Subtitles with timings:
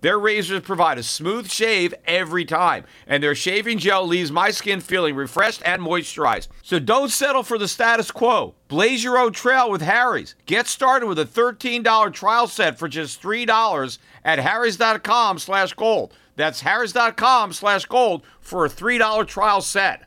[0.00, 4.80] Their razors provide a smooth shave every time, and their shaving gel leaves my skin
[4.80, 6.48] feeling refreshed and moisturized.
[6.62, 8.54] So don't settle for the status quo.
[8.68, 10.36] Blaze your own trail with Harry's.
[10.46, 16.14] Get started with a $13 trial set for just $3 at harrys.com slash gold.
[16.36, 20.04] That's harrys.com slash gold for a $3 trial set.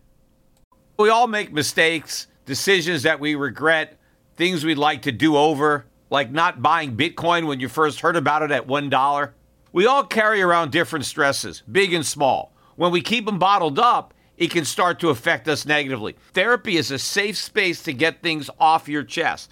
[0.98, 3.98] We all make mistakes, decisions that we regret,
[4.38, 8.44] things we'd like to do over, like not buying Bitcoin when you first heard about
[8.44, 9.32] it at $1.
[9.74, 12.54] We all carry around different stresses, big and small.
[12.76, 16.16] When we keep them bottled up, it can start to affect us negatively.
[16.34, 19.52] Therapy is a safe space to get things off your chest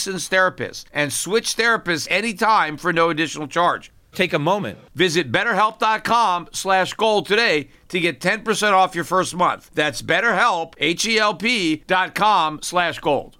[0.05, 3.91] therapist and switch therapists anytime for no additional charge.
[4.13, 4.77] Take a moment.
[4.93, 9.71] Visit betterhelp.com slash gold today to get 10% off your first month.
[9.73, 13.37] That's betterhelp, H-E-L-P dot com slash gold.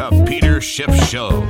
[0.00, 1.46] The Peter Schiff Show.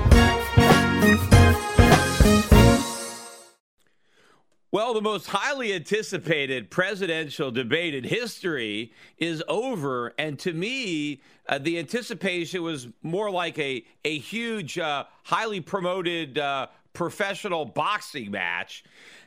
[4.73, 10.15] Well, the most highly anticipated presidential debate in history is over.
[10.17, 16.39] And to me, uh, the anticipation was more like a, a huge, uh, highly promoted
[16.39, 18.85] uh, professional boxing match.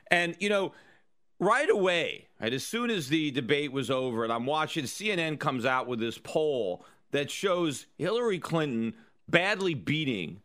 [0.09, 0.71] And, you know,
[1.39, 5.65] right away, right, as soon as the debate was over, and I'm watching CNN comes
[5.65, 8.93] out with this poll that shows Hillary Clinton
[9.27, 10.41] badly beating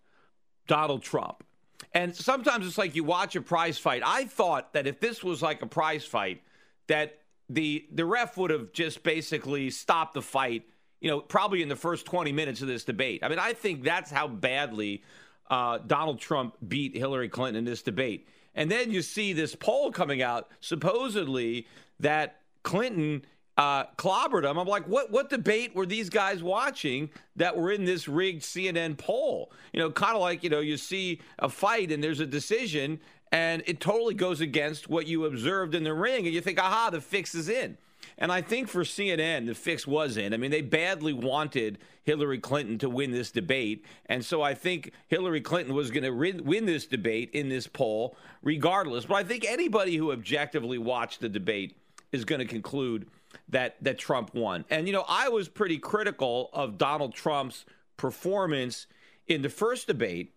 [0.66, 1.44] Donald Trump.
[1.92, 4.02] And sometimes it's like you watch a prize fight.
[4.04, 6.42] I thought that if this was like a prize fight,
[6.86, 7.18] that
[7.48, 10.64] the the ref would have just basically stopped the fight,
[11.00, 13.22] you know, probably in the first 20 minutes of this debate.
[13.22, 15.02] I mean, I think that's how badly
[15.50, 18.28] uh, Donald Trump beat Hillary Clinton in this debate.
[18.54, 21.66] And then you see this poll coming out, supposedly
[22.00, 23.24] that Clinton
[23.58, 24.56] uh, clobbered him.
[24.56, 28.96] I'm like, what what debate were these guys watching that were in this rigged CNN
[28.96, 29.52] poll?
[29.72, 33.00] You know, kind of like you know, you see a fight and there's a decision
[33.32, 36.88] and it totally goes against what you observed in the ring, and you think, aha,
[36.90, 37.76] the fix is in.
[38.16, 40.32] And I think for CNN, the fix was in.
[40.32, 43.84] I mean, they badly wanted Hillary Clinton to win this debate.
[44.06, 48.16] And so I think Hillary Clinton was going to win this debate in this poll
[48.42, 49.04] regardless.
[49.04, 51.76] But I think anybody who objectively watched the debate
[52.10, 53.08] is going to conclude
[53.48, 54.64] that that Trump won.
[54.70, 57.64] And you know, I was pretty critical of Donald Trump's
[57.96, 58.86] performance
[59.26, 60.34] in the first debate.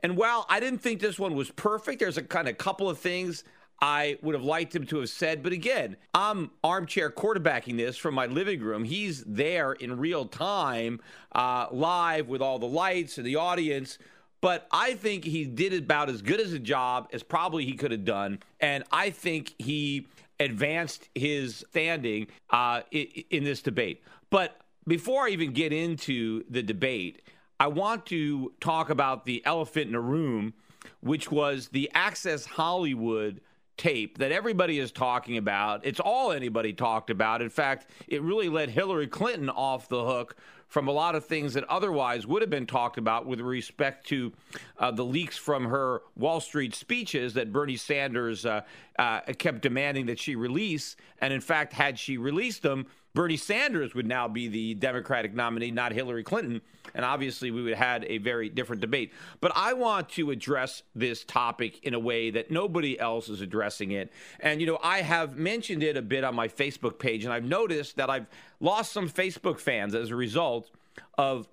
[0.00, 2.98] And while I didn't think this one was perfect, there's a kind of couple of
[2.98, 3.44] things
[3.80, 5.42] I would have liked him to have said.
[5.42, 8.84] But again, I'm armchair quarterbacking this from my living room.
[8.84, 11.00] He's there in real time,
[11.32, 13.98] uh, live with all the lights and the audience.
[14.40, 17.90] But I think he did about as good as a job as probably he could
[17.90, 18.40] have done.
[18.60, 20.06] And I think he
[20.42, 24.02] advanced his standing uh, in, in this debate.
[24.30, 27.22] But before I even get into the debate,
[27.60, 30.54] I want to talk about the elephant in the room,
[31.00, 33.40] which was the Access Hollywood
[33.76, 35.84] tape that everybody is talking about.
[35.84, 37.40] It's all anybody talked about.
[37.40, 40.36] In fact, it really let Hillary Clinton off the hook
[40.72, 44.32] from a lot of things that otherwise would have been talked about with respect to
[44.78, 48.62] uh, the leaks from her Wall Street speeches that Bernie Sanders uh,
[48.98, 50.96] uh, kept demanding that she release.
[51.20, 55.70] And in fact, had she released them, Bernie Sanders would now be the Democratic nominee,
[55.70, 56.62] not Hillary Clinton.
[56.94, 59.12] And obviously, we would have had a very different debate.
[59.40, 63.92] But I want to address this topic in a way that nobody else is addressing
[63.92, 64.12] it.
[64.40, 67.44] And, you know, I have mentioned it a bit on my Facebook page, and I've
[67.44, 68.26] noticed that I've
[68.60, 70.70] lost some Facebook fans as a result
[71.16, 71.48] of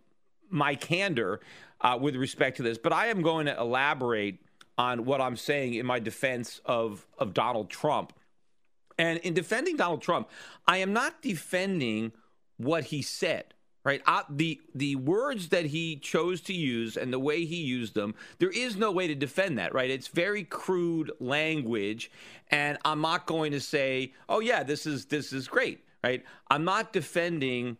[0.50, 1.42] my candor
[1.82, 4.40] uh, with respect to this, but I am going to elaborate
[4.78, 8.14] on what I'm saying in my defense of, of Donald Trump.
[9.00, 10.30] And in defending Donald Trump,
[10.68, 12.12] I am not defending
[12.58, 14.02] what he said right?
[14.06, 18.14] Uh, the the words that he chose to use and the way he used them
[18.38, 19.90] there is no way to defend that right?
[19.90, 22.12] It's very crude language.
[22.52, 26.24] And i'm not going to say oh yeah this is this is great right?
[26.50, 27.78] I'm not defending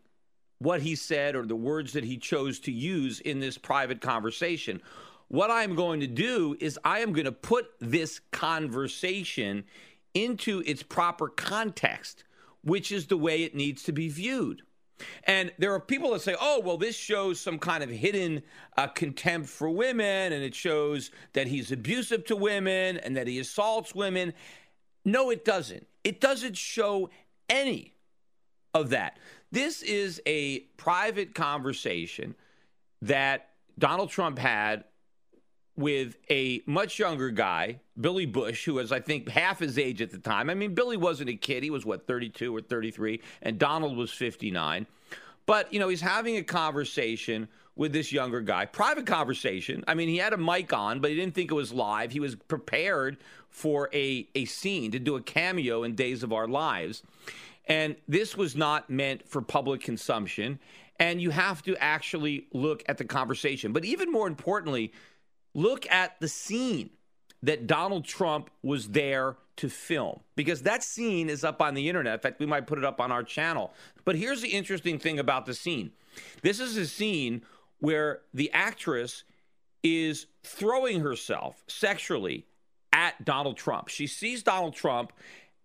[0.60, 4.82] what he said or the words that he chose to use in this private conversation.
[5.28, 9.66] What i'm going to do is i am going to put this conversation
[10.14, 12.24] into its proper context
[12.62, 14.62] which is the way it needs to be viewed
[15.24, 18.44] and there are people that say, oh, well, this shows some kind of hidden
[18.78, 23.40] uh, contempt for women, and it shows that he's abusive to women and that he
[23.40, 24.34] assaults women.
[25.06, 25.88] No, it doesn't.
[26.04, 27.10] It doesn't show
[27.50, 27.94] any
[28.74, 29.20] of that.
[29.52, 32.36] This is a private conversation
[33.02, 34.84] that Donald Trump had
[35.80, 40.12] with a much younger guy, Billy Bush, who was, I think, half his age at
[40.12, 40.50] the time.
[40.50, 41.64] I mean, Billy wasn't a kid.
[41.64, 44.86] He was, what, 32 or 33, and Donald was 59.
[45.46, 47.48] But, you know, he's having a conversation
[47.78, 49.86] with this younger guy, private conversation.
[49.88, 52.12] I mean, he had a mic on, but he didn't think it was live.
[52.12, 53.16] He was prepared
[53.48, 57.04] for a, a scene to do a cameo in Days of Our Lives.
[57.68, 60.60] And this was not meant for public consumption.
[61.00, 63.72] And you have to actually look at the conversation.
[63.72, 64.92] But even more importantly,
[65.54, 66.92] Look at the scene
[67.44, 72.14] that Donald Trump was there to film because that scene is up on the internet.
[72.14, 73.74] In fact, we might put it up on our channel.
[74.06, 75.92] But here's the interesting thing about the scene
[76.42, 77.44] this is a scene
[77.80, 79.24] where the actress
[79.84, 82.46] is throwing herself sexually
[82.92, 83.88] at Donald Trump.
[83.88, 85.14] She sees Donald Trump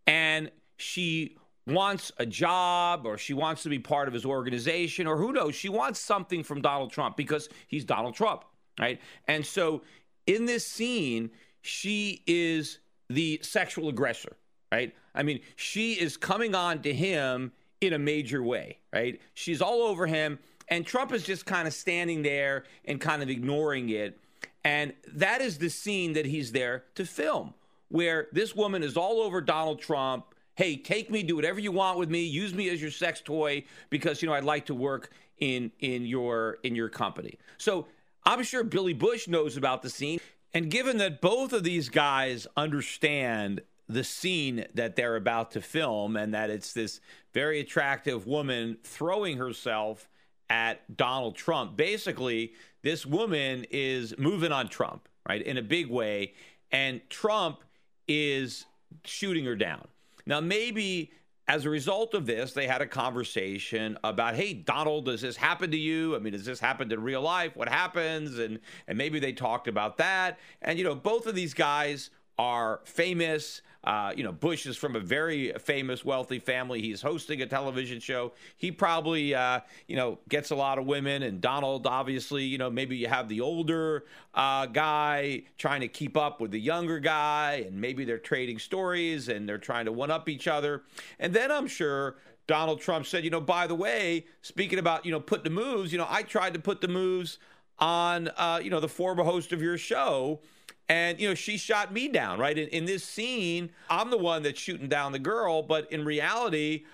[0.07, 1.37] and she
[1.67, 5.55] wants a job or she wants to be part of his organization or who knows,
[5.55, 8.45] she wants something from Donald Trump because he's Donald Trump
[8.79, 9.01] right?
[9.29, 9.83] And so
[10.27, 11.31] in this scene,
[11.63, 12.79] she is
[13.09, 14.37] the sexual aggressor,
[14.73, 14.95] right?
[15.15, 19.21] I mean, she is coming on to him in a major way, right?
[19.35, 20.39] She's all over him,
[20.69, 24.19] and Trump is just kind of standing there and kind of ignoring it.
[24.65, 27.55] And that is the scene that he's there to film,
[27.89, 30.27] where this woman is all over Donald Trump.
[30.55, 33.65] Hey, take me, do whatever you want with me, use me as your sex toy
[33.91, 37.39] because you know I'd like to work in in your in your company.
[37.59, 37.87] So
[38.27, 40.21] I'm sure Billy Bush knows about the scene.
[40.53, 46.17] And given that both of these guys understand the scene that they're about to film
[46.17, 47.01] and that it's this
[47.33, 50.09] very attractive woman throwing herself
[50.49, 56.35] at Donald Trump, basically, this woman is moving on Trump, right, in a big way.
[56.71, 57.63] And Trump
[58.09, 58.67] is
[59.05, 59.87] shooting her down.
[60.27, 61.13] Now, maybe
[61.47, 65.71] as a result of this, they had a conversation about, hey, Donald, does this happen
[65.71, 66.17] to you?
[66.17, 67.55] I mean, does this happen in real life?
[67.55, 68.39] What happens?
[68.39, 70.39] And and maybe they talked about that.
[70.63, 73.61] And you know, both of these guys are famous.
[73.85, 76.81] Uh, you know, Bush is from a very famous, wealthy family.
[76.81, 78.33] He's hosting a television show.
[78.57, 81.23] He probably, uh, you know, gets a lot of women.
[81.23, 84.05] And Donald, obviously, you know, maybe you have the older
[84.35, 89.29] uh, guy trying to keep up with the younger guy, and maybe they're trading stories
[89.29, 90.83] and they're trying to one up each other.
[91.19, 92.17] And then I'm sure
[92.47, 95.93] Donald Trump said, you know, by the way, speaking about, you know, put the moves,
[95.93, 97.39] you know, I tried to put the moves
[97.79, 100.41] on, uh, you know, the former host of your show
[100.89, 102.57] and, you know, she shot me down, right?
[102.57, 106.85] In, in, this scene, I'm the one that's shooting down the girl, but in reality,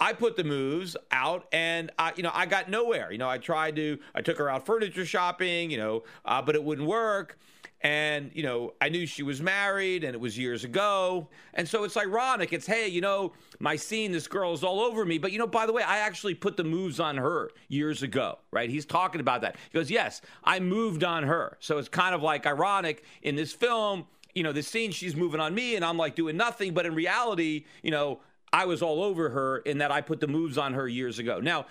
[0.00, 3.12] I put the moves out and, I, you know, I got nowhere.
[3.12, 6.54] You know, I tried to, I took her out furniture shopping, you know, uh, but
[6.54, 7.38] it wouldn't work.
[7.80, 11.28] And, you know, I knew she was married and it was years ago.
[11.54, 12.52] And so it's ironic.
[12.52, 15.18] It's, hey, you know, my scene, this girl is all over me.
[15.18, 18.38] But, you know, by the way, I actually put the moves on her years ago,
[18.50, 18.68] right?
[18.68, 19.56] He's talking about that.
[19.70, 21.56] He goes, yes, I moved on her.
[21.60, 25.40] So it's kind of like ironic in this film, you know, the scene, she's moving
[25.40, 26.74] on me and I'm like doing nothing.
[26.74, 28.20] But in reality, you know,
[28.52, 31.38] I was all over her in that I put the moves on her years ago.
[31.38, 31.66] Now,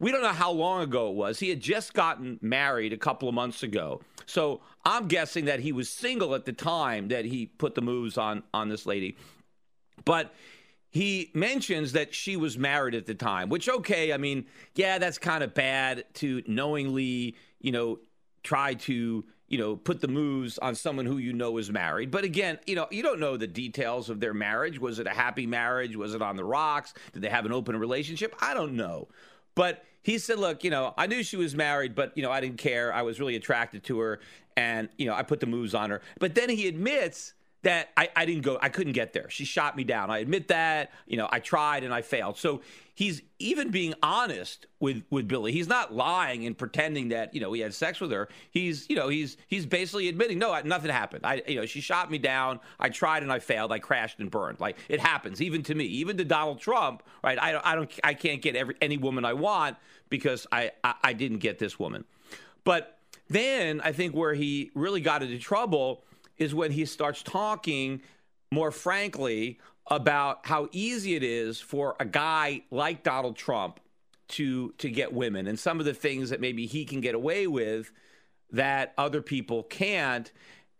[0.00, 1.40] we don't know how long ago it was.
[1.40, 4.00] He had just gotten married a couple of months ago.
[4.26, 8.16] So I'm guessing that he was single at the time that he put the moves
[8.18, 9.16] on on this lady.
[10.04, 10.34] But
[10.90, 15.18] he mentions that she was married at the time, which okay, I mean, yeah, that's
[15.18, 17.98] kind of bad to knowingly, you know,
[18.42, 22.10] try to you know, put the moves on someone who you know is married.
[22.10, 24.78] But again, you know, you don't know the details of their marriage.
[24.78, 25.96] Was it a happy marriage?
[25.96, 26.92] Was it on the rocks?
[27.14, 28.34] Did they have an open relationship?
[28.40, 29.08] I don't know.
[29.58, 32.40] But he said, look, you know, I knew she was married, but, you know, I
[32.40, 32.94] didn't care.
[32.94, 34.20] I was really attracted to her.
[34.56, 36.00] And, you know, I put the moves on her.
[36.20, 37.34] But then he admits
[37.68, 39.28] that I, I didn't go, I couldn't get there.
[39.28, 40.10] She shot me down.
[40.10, 40.90] I admit that.
[41.06, 42.38] You know, I tried and I failed.
[42.38, 42.62] So
[42.94, 45.52] he's even being honest with with Billy.
[45.52, 48.30] He's not lying and pretending that you know he had sex with her.
[48.50, 51.26] He's you know he's he's basically admitting no, nothing happened.
[51.26, 52.58] I you know she shot me down.
[52.80, 53.70] I tried and I failed.
[53.70, 54.60] I crashed and burned.
[54.60, 57.02] Like it happens even to me, even to Donald Trump.
[57.22, 57.38] Right?
[57.38, 59.76] I don't I don't I can't get every any woman I want
[60.08, 62.06] because I I, I didn't get this woman.
[62.64, 62.98] But
[63.28, 66.02] then I think where he really got into trouble
[66.38, 68.00] is when he starts talking
[68.50, 73.80] more frankly about how easy it is for a guy like Donald Trump
[74.28, 77.46] to to get women and some of the things that maybe he can get away
[77.46, 77.90] with
[78.52, 80.30] that other people can't.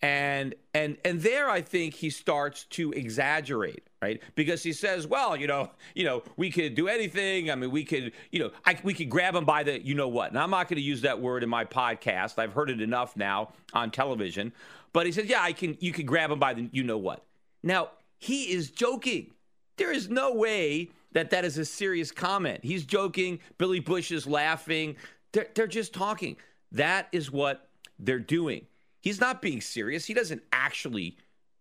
[0.00, 4.23] And and and there I think he starts to exaggerate right?
[4.37, 7.50] Because he says well you know you know we could do anything.
[7.50, 10.09] I mean we could you know I, we could grab him by the you know
[10.09, 10.31] what?
[10.31, 12.38] And I'm not going to use that word in my podcast.
[12.38, 14.53] I've heard it enough now on television
[14.92, 17.25] but he says yeah I can you can grab him by the you know what
[17.62, 19.33] now he is joking.
[19.76, 22.64] There is no way that that is a serious comment.
[22.64, 23.38] He's joking.
[23.57, 24.97] Billy Bush is laughing.
[25.33, 26.37] They're, they're just talking.
[26.73, 27.68] That is what
[27.99, 28.66] they're doing.
[29.00, 30.04] He's not being serious.
[30.04, 31.16] He doesn't actually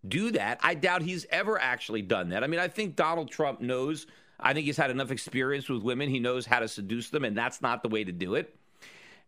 [0.07, 0.59] do that.
[0.63, 2.43] I doubt he's ever actually done that.
[2.43, 4.07] I mean, I think Donald Trump knows.
[4.39, 6.09] I think he's had enough experience with women.
[6.09, 8.55] He knows how to seduce them, and that's not the way to do it.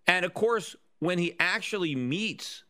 [0.07, 2.63] And of course, when he actually meets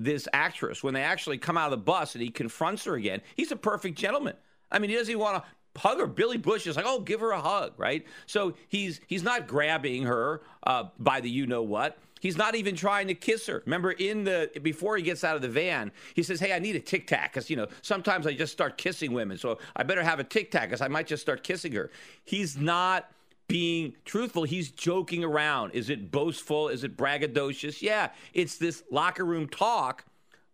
[0.00, 3.20] this actress when they actually come out of the bus and he confronts her again.
[3.36, 4.34] He's a perfect gentleman.
[4.70, 6.06] I mean, he doesn't even want to hug her.
[6.06, 8.04] Billy Bush is like, oh, give her a hug, right?
[8.26, 11.98] So he's he's not grabbing her uh, by the you know what.
[12.20, 13.62] He's not even trying to kiss her.
[13.66, 16.74] Remember, in the before he gets out of the van, he says, "Hey, I need
[16.74, 20.02] a tic tac because you know sometimes I just start kissing women, so I better
[20.02, 21.90] have a tic tac because I might just start kissing her."
[22.24, 23.10] He's not
[23.48, 24.44] being truthful.
[24.44, 25.72] He's joking around.
[25.72, 26.68] Is it boastful?
[26.68, 27.82] Is it braggadocious?
[27.82, 30.04] Yeah, it's this locker room talk,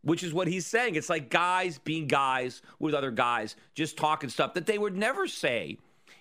[0.03, 0.95] which is what he's saying.
[0.97, 5.27] It's like guys being guys with other guys, just talking stuff that they would never
[5.27, 5.79] say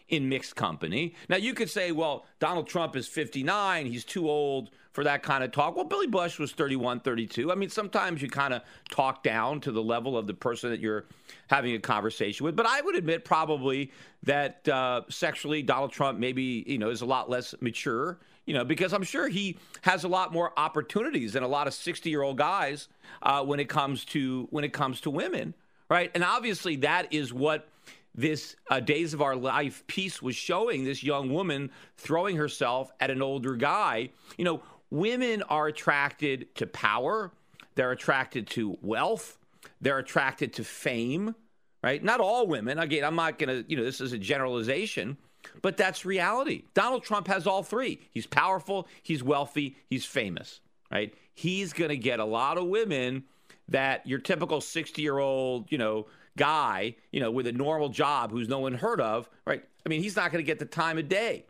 [0.10, 1.16] in mixed company.
[1.28, 5.44] Now, you could say, well, Donald Trump is 59, he's too old for that kind
[5.44, 5.76] of talk.
[5.76, 7.52] Well, Billy Bush was 31, 32.
[7.52, 10.80] I mean, sometimes you kind of talk down to the level of the person that
[10.80, 11.06] you're
[11.48, 12.56] having a conversation with.
[12.56, 13.92] But I would admit probably
[14.24, 18.20] that uh, sexually, Donald Trump maybe, you know, is a lot less mature.
[18.46, 21.74] You know, because I'm sure he has a lot more opportunities than a lot of
[21.76, 22.88] 60 year old guys
[23.22, 25.54] uh, when it comes to when it comes to women,
[25.88, 26.10] right?
[26.16, 27.70] And obviously, that is what
[28.16, 33.12] this uh, Days of Our Life piece was showing this young woman throwing herself at
[33.12, 34.10] an older guy.
[34.38, 37.32] You know, women are attracted to power,
[37.76, 39.38] they're attracted to wealth,
[39.82, 41.36] they're attracted to fame,
[41.84, 42.04] right?
[42.04, 42.80] Not all women.
[42.80, 45.18] Again, I'm not going to, you know, this is a generalization,
[45.62, 46.64] but that's reality.
[46.74, 48.00] Donald Trump has all three.
[48.12, 50.60] He's powerful, he's wealthy, he's famous,
[50.92, 51.14] right?
[51.34, 53.24] He's going to get a lot of women
[53.70, 58.32] that your typical 60 year old, you know, guy, you know, with a normal job
[58.32, 59.64] who's no one heard of, right?
[59.86, 61.46] I mean, he's not going to get the time of day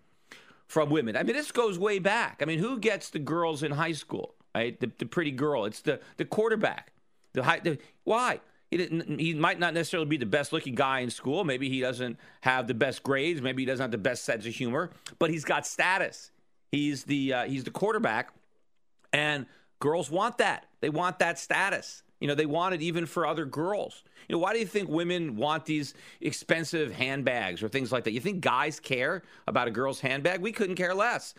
[0.69, 1.17] from women.
[1.17, 2.39] I mean, this goes way back.
[2.41, 4.79] I mean, who gets the girls in high school, right?
[4.79, 5.65] The, the pretty girl.
[5.65, 6.93] It's the the quarterback.
[7.33, 7.59] The high.
[7.59, 8.39] The, why?
[8.71, 8.77] He,
[9.17, 11.43] he might not necessarily be the best looking guy in school.
[11.43, 13.41] Maybe he doesn't have the best grades.
[13.41, 14.91] Maybe he doesn't have the best sense of humor.
[15.17, 16.29] But he's got status.
[16.71, 18.31] He's the uh, he's the quarterback,
[19.11, 19.47] and
[19.79, 20.67] girls want that.
[20.81, 22.03] They want that status.
[22.19, 24.03] You know, they want it even for other girls.
[24.27, 28.11] You know, why do you think women want these expensive handbags or things like that?
[28.11, 30.41] You think guys care about a girl's handbag?
[30.41, 31.33] We couldn't care less.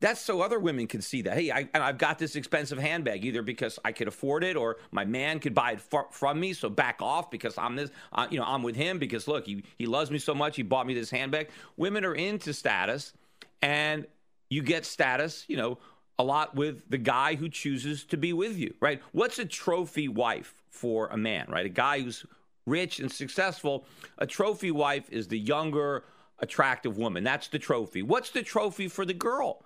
[0.00, 1.38] That's so other women can see that.
[1.38, 5.06] Hey, I, have got this expensive handbag either because I could afford it or my
[5.06, 6.52] man could buy it f- from me.
[6.52, 9.64] So back off because I'm this, uh, you know, I'm with him because look, he
[9.78, 10.56] he loves me so much.
[10.56, 11.48] He bought me this handbag.
[11.78, 13.14] Women are into status,
[13.62, 14.06] and
[14.50, 15.78] you get status, you know,
[16.18, 19.02] a lot with the guy who chooses to be with you, right?
[19.12, 21.66] What's a trophy wife for a man, right?
[21.66, 22.24] A guy who's
[22.66, 23.86] rich and successful.
[24.18, 26.04] A trophy wife is the younger,
[26.38, 27.24] attractive woman.
[27.24, 28.02] That's the trophy.
[28.02, 29.64] What's the trophy for the girl?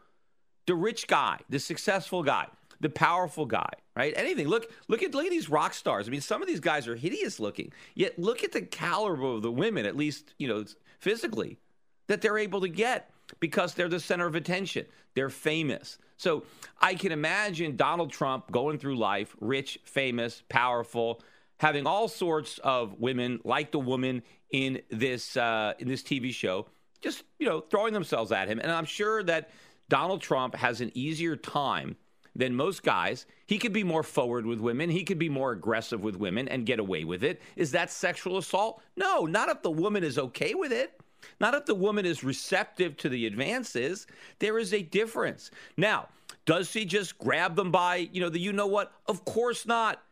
[0.66, 2.46] The rich guy, the successful guy,
[2.80, 4.12] the powerful guy, right?
[4.16, 4.48] Anything.
[4.48, 6.06] Look, look at look at these rock stars.
[6.06, 7.72] I mean, some of these guys are hideous looking.
[7.94, 10.64] Yet look at the caliber of the women, at least, you know,
[10.98, 11.58] physically,
[12.06, 14.86] that they're able to get because they're the center of attention.
[15.14, 15.98] They're famous.
[16.16, 16.44] So
[16.80, 21.22] I can imagine Donald Trump going through life, rich, famous, powerful,
[21.58, 26.66] having all sorts of women like the woman in this uh, in this TV show,
[27.00, 28.58] just you know throwing themselves at him.
[28.58, 29.50] And I'm sure that
[29.88, 31.96] Donald Trump has an easier time
[32.34, 33.26] than most guys.
[33.46, 34.90] He could be more forward with women.
[34.90, 37.40] He could be more aggressive with women and get away with it.
[37.56, 38.82] Is that sexual assault?
[38.96, 41.00] No, not if the woman is okay with it.
[41.40, 44.06] Not if the woman is receptive to the advances.
[44.38, 45.50] There is a difference.
[45.76, 46.08] Now,
[46.46, 48.92] does he just grab them by, you know, the you know what?
[49.06, 50.02] Of course not.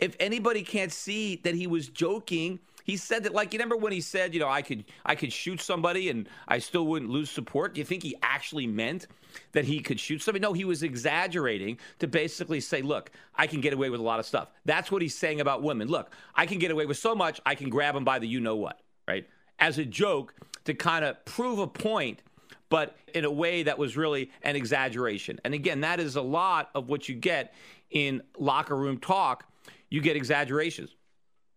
[0.00, 3.92] if anybody can't see that he was joking, he said that like you remember when
[3.92, 7.30] he said, you know, I could I could shoot somebody and I still wouldn't lose
[7.30, 7.74] support.
[7.74, 9.06] Do you think he actually meant
[9.52, 10.42] that he could shoot somebody?
[10.42, 14.18] No, he was exaggerating to basically say, look, I can get away with a lot
[14.18, 14.50] of stuff.
[14.64, 15.88] That's what he's saying about women.
[15.88, 18.40] Look, I can get away with so much, I can grab them by the you
[18.40, 19.28] know what, right?
[19.60, 22.22] As a joke to kind of prove a point
[22.70, 25.38] but in a way that was really an exaggeration.
[25.44, 27.52] And again, that is a lot of what you get
[27.90, 29.44] in locker room talk.
[29.90, 30.94] You get exaggerations.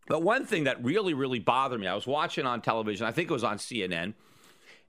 [0.08, 3.30] But one thing that really, really bothered me, I was watching on television, I think
[3.30, 4.16] it was on CNN,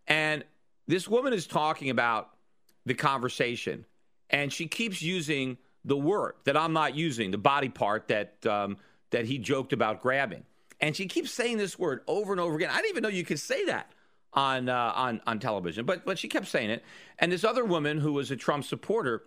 [0.08, 0.42] and
[0.88, 2.30] this woman is talking about
[2.84, 3.84] the conversation,
[4.30, 8.76] and she keeps using the word that I'm not using, the body part that um,
[9.10, 10.42] that he joked about grabbing,
[10.84, 12.68] and she keeps saying this word over and over again.
[12.70, 13.90] I didn't even know you could say that
[14.34, 16.84] on uh, on on television, but but she kept saying it.
[17.18, 19.22] And this other woman who was a Trump supporter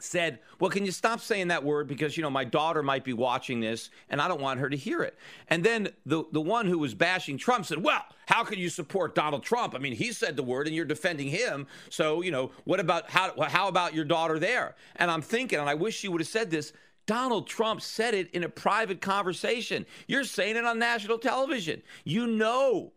[0.00, 3.12] said, "Well, can you stop saying that word because you know my daughter might be
[3.12, 5.18] watching this and I don't want her to hear it."
[5.48, 9.16] And then the the one who was bashing Trump said, "Well, how can you support
[9.16, 9.74] Donald Trump?
[9.74, 11.66] I mean, he said the word and you're defending him.
[11.90, 15.68] So, you know, what about how how about your daughter there?" And I'm thinking, and
[15.68, 16.72] I wish she would have said this,
[17.08, 19.86] Donald Trump said it in a private conversation.
[20.06, 21.80] You're saying it on national television.
[22.04, 22.92] You know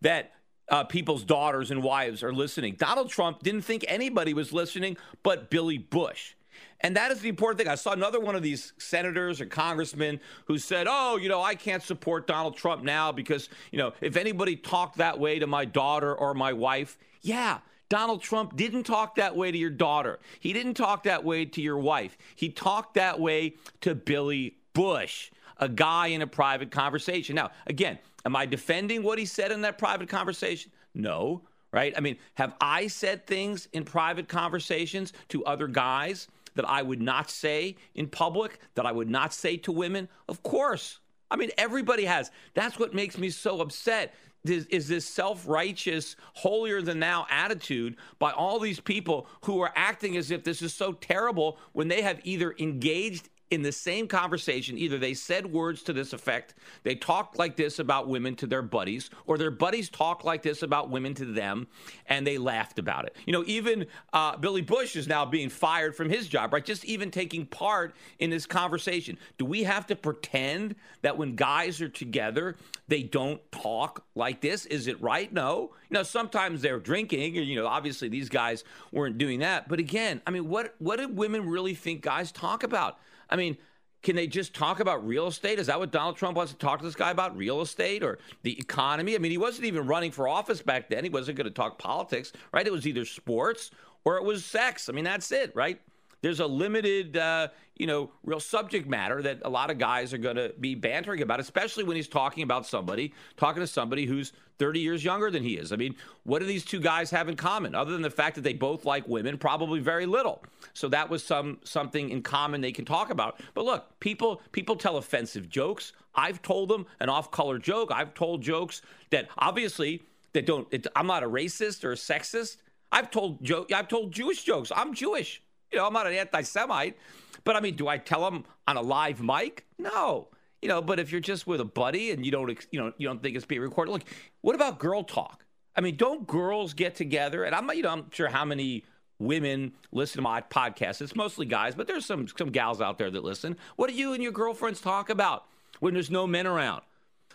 [0.00, 0.32] that
[0.70, 2.76] uh, people's daughters and wives are listening.
[2.78, 6.32] Donald Trump didn't think anybody was listening but Billy Bush.
[6.80, 7.68] And that is the important thing.
[7.68, 11.54] I saw another one of these senators or congressmen who said, Oh, you know, I
[11.54, 15.66] can't support Donald Trump now because, you know, if anybody talked that way to my
[15.66, 17.58] daughter or my wife, yeah,
[17.90, 20.18] Donald Trump didn't talk that way to your daughter.
[20.38, 22.16] He didn't talk that way to your wife.
[22.36, 27.34] He talked that way to Billy Bush, a guy in a private conversation.
[27.34, 30.72] Now, again, am I defending what he said in that private conversation?
[30.94, 31.42] No,
[31.72, 31.92] right?
[31.94, 36.28] I mean, have I said things in private conversations to other guys?
[36.54, 40.08] that I would not say in public, that I would not say to women?
[40.28, 40.98] Of course.
[41.30, 42.30] I mean, everybody has.
[42.54, 44.14] That's what makes me so upset.
[44.44, 49.72] Is, is this self righteous, holier than thou attitude by all these people who are
[49.76, 54.06] acting as if this is so terrible when they have either engaged in the same
[54.06, 56.54] conversation, either they said words to this effect,
[56.84, 60.62] they talked like this about women to their buddies, or their buddies talked like this
[60.62, 61.66] about women to them,
[62.06, 63.16] and they laughed about it.
[63.26, 66.64] You know, even uh, Billy Bush is now being fired from his job, right?
[66.64, 69.18] Just even taking part in this conversation.
[69.36, 74.66] Do we have to pretend that when guys are together, they don't talk like this?
[74.66, 75.32] Is it right?
[75.32, 75.70] No.
[75.88, 79.68] You know, sometimes they're drinking, and, you know, obviously these guys weren't doing that.
[79.68, 82.98] But again, I mean, what what do women really think guys talk about?
[83.30, 83.56] I mean,
[84.02, 85.58] can they just talk about real estate?
[85.58, 87.36] Is that what Donald Trump wants to talk to this guy about?
[87.36, 89.14] Real estate or the economy?
[89.14, 91.04] I mean, he wasn't even running for office back then.
[91.04, 92.66] He wasn't going to talk politics, right?
[92.66, 93.70] It was either sports
[94.04, 94.88] or it was sex.
[94.88, 95.80] I mean, that's it, right?
[96.22, 100.18] There's a limited, uh, you know, real subject matter that a lot of guys are
[100.18, 104.32] going to be bantering about, especially when he's talking about somebody, talking to somebody who's
[104.58, 105.72] 30 years younger than he is.
[105.72, 108.42] I mean, what do these two guys have in common other than the fact that
[108.42, 109.38] they both like women?
[109.38, 110.44] Probably very little.
[110.74, 113.40] So that was some something in common they can talk about.
[113.54, 115.94] But look, people people tell offensive jokes.
[116.14, 117.90] I've told them an off-color joke.
[117.90, 120.02] I've told jokes that obviously
[120.34, 120.68] that don't.
[120.70, 122.58] It, I'm not a racist or a sexist.
[122.92, 123.72] I've told joke.
[123.72, 124.70] I've told Jewish jokes.
[124.76, 125.40] I'm Jewish.
[125.72, 126.96] You know, I'm not an anti-Semite.
[127.44, 129.66] But I mean, do I tell them on a live mic?
[129.78, 130.28] No.
[130.60, 133.08] You know, but if you're just with a buddy and you don't, you know, you
[133.08, 133.92] don't think it's being recorded.
[133.92, 134.04] Look,
[134.42, 135.44] what about girl talk?
[135.74, 137.44] I mean, don't girls get together?
[137.44, 138.84] And I'm, you know, I'm sure how many
[139.18, 141.00] women listen to my podcast.
[141.00, 143.56] It's mostly guys, but there's some some gals out there that listen.
[143.76, 145.46] What do you and your girlfriends talk about
[145.78, 146.82] when there's no men around?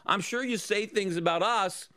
[0.06, 1.90] I'm sure you say things about us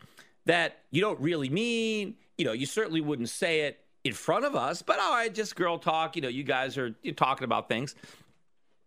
[0.47, 2.15] that you don't really mean.
[2.39, 5.57] You know, you certainly wouldn't say it in front of us, but all right, just
[5.57, 6.17] girl talk.
[6.17, 7.95] You know, you guys are you're talking about things.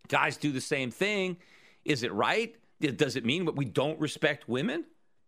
[0.08, 1.38] Guys do the same thing.
[1.86, 2.56] Is it right?
[2.80, 4.86] Does it mean that we don't respect women?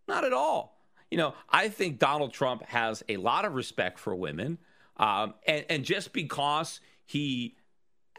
[0.07, 0.77] Not at all.
[1.11, 4.57] You know, I think Donald Trump has a lot of respect for women.
[4.97, 7.55] Um, and, and just because he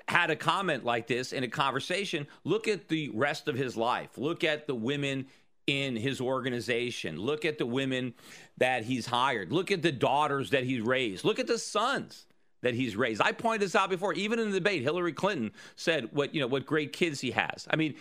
[0.07, 4.17] had a comment like this in a conversation, look at the rest of his life.
[4.17, 5.27] Look at the women
[5.67, 7.19] in his organization.
[7.19, 8.15] Look at the women
[8.59, 9.53] that he's hired.
[9.53, 11.25] Look at the daughters that he's raised.
[11.25, 12.27] Look at the sons
[12.63, 13.23] that he's raised.
[13.23, 14.83] I pointed this out before, even in the debate.
[14.83, 17.67] Hillary Clinton said what you know what great kids he has.
[17.71, 17.95] I mean,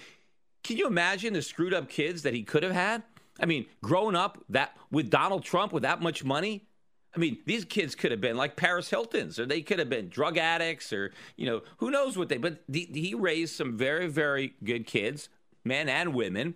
[0.63, 3.03] can you imagine the screwed up kids that he could have had?
[3.39, 6.65] I mean, growing up that with Donald Trump with that much money.
[7.15, 10.09] I mean, these kids could have been like Paris Hilton's, or they could have been
[10.09, 12.37] drug addicts, or you know, who knows what they.
[12.37, 15.29] But the, he raised some very, very good kids,
[15.63, 16.55] men and women.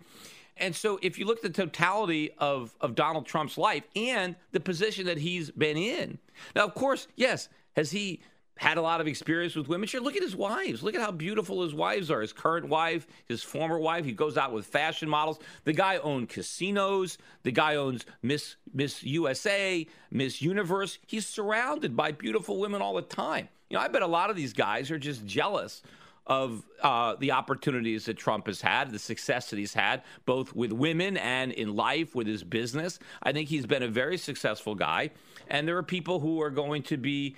[0.60, 4.60] And so, if you look at the totality of, of Donald Trump's life and the
[4.60, 6.17] position that he's been in,
[6.56, 8.22] now, of course, yes, has he
[8.58, 9.88] had a lot of experience with women.
[9.88, 10.84] Sure, look at his wives.
[10.84, 12.22] Look at how beautiful his wives are.
[12.22, 14.06] His current wife, his former wife.
[14.06, 15.39] He goes out with fashion models.
[15.63, 17.17] The guy owned casinos.
[17.43, 20.98] The guy owns Miss Miss USA, Miss Universe.
[21.08, 23.48] He's surrounded by beautiful women all the time.
[23.70, 25.82] You know, I bet a lot of these guys are just jealous
[26.28, 30.74] of uh, the opportunities that Trump has had, the success that he's had, both with
[30.74, 33.00] women and in life, with his business.
[33.24, 35.12] I think he's been a very successful guy.
[35.48, 37.38] And there are people who are going to be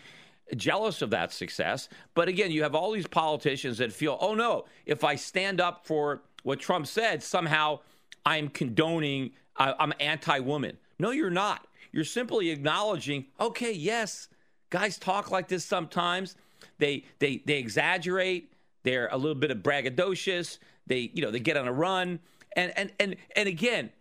[0.55, 1.87] jealous of that success.
[2.15, 5.85] But again, you have all these politicians that feel, oh no, if I stand up
[5.85, 7.79] for what Trump said, somehow
[8.25, 10.77] I'm condoning, uh, I'm anti woman.
[10.97, 11.67] No, you're not.
[11.91, 14.29] You're simply acknowledging, okay, yes,
[14.71, 16.35] guys talk like this sometimes.
[16.79, 18.51] They, they, they exaggerate.
[18.83, 20.57] They're a little bit of braggadocious.
[20.87, 22.19] They, you know, they get on a run.
[22.55, 23.91] And, and, and, and again,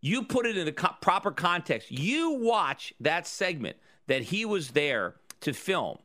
[0.00, 1.90] you put it in the co- proper context.
[1.90, 5.98] You watch that segment that he was there to film.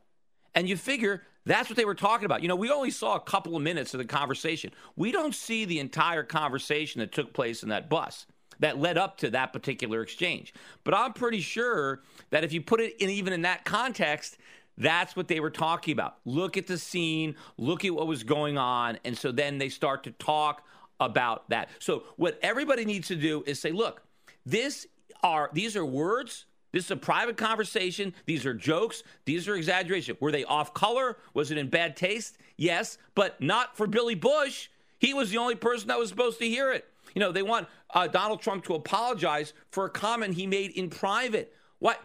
[0.54, 2.42] And you figure that's what they were talking about.
[2.42, 4.72] You know, we only saw a couple of minutes of the conversation.
[4.96, 8.26] We don't see the entire conversation that took place in that bus
[8.58, 10.54] that led up to that particular exchange.
[10.82, 14.38] But I'm pretty sure that if you put it in even in that context,
[14.78, 16.16] that's what they were talking about.
[16.24, 20.04] Look at the scene, look at what was going on, and so then they start
[20.04, 20.64] to talk
[21.00, 21.68] about that.
[21.78, 24.02] So what everybody needs to do is say, look,
[24.44, 24.86] this
[25.22, 28.12] are these are words this is a private conversation.
[28.26, 29.02] These are jokes.
[29.24, 30.18] These are exaggeration.
[30.20, 31.16] Were they off color?
[31.32, 32.36] Was it in bad taste?
[32.58, 34.68] Yes, but not for Billy Bush.
[34.98, 36.84] He was the only person that was supposed to hear it.
[37.14, 40.90] You know, they want uh, Donald Trump to apologize for a comment he made in
[40.90, 41.54] private.
[41.78, 41.98] What?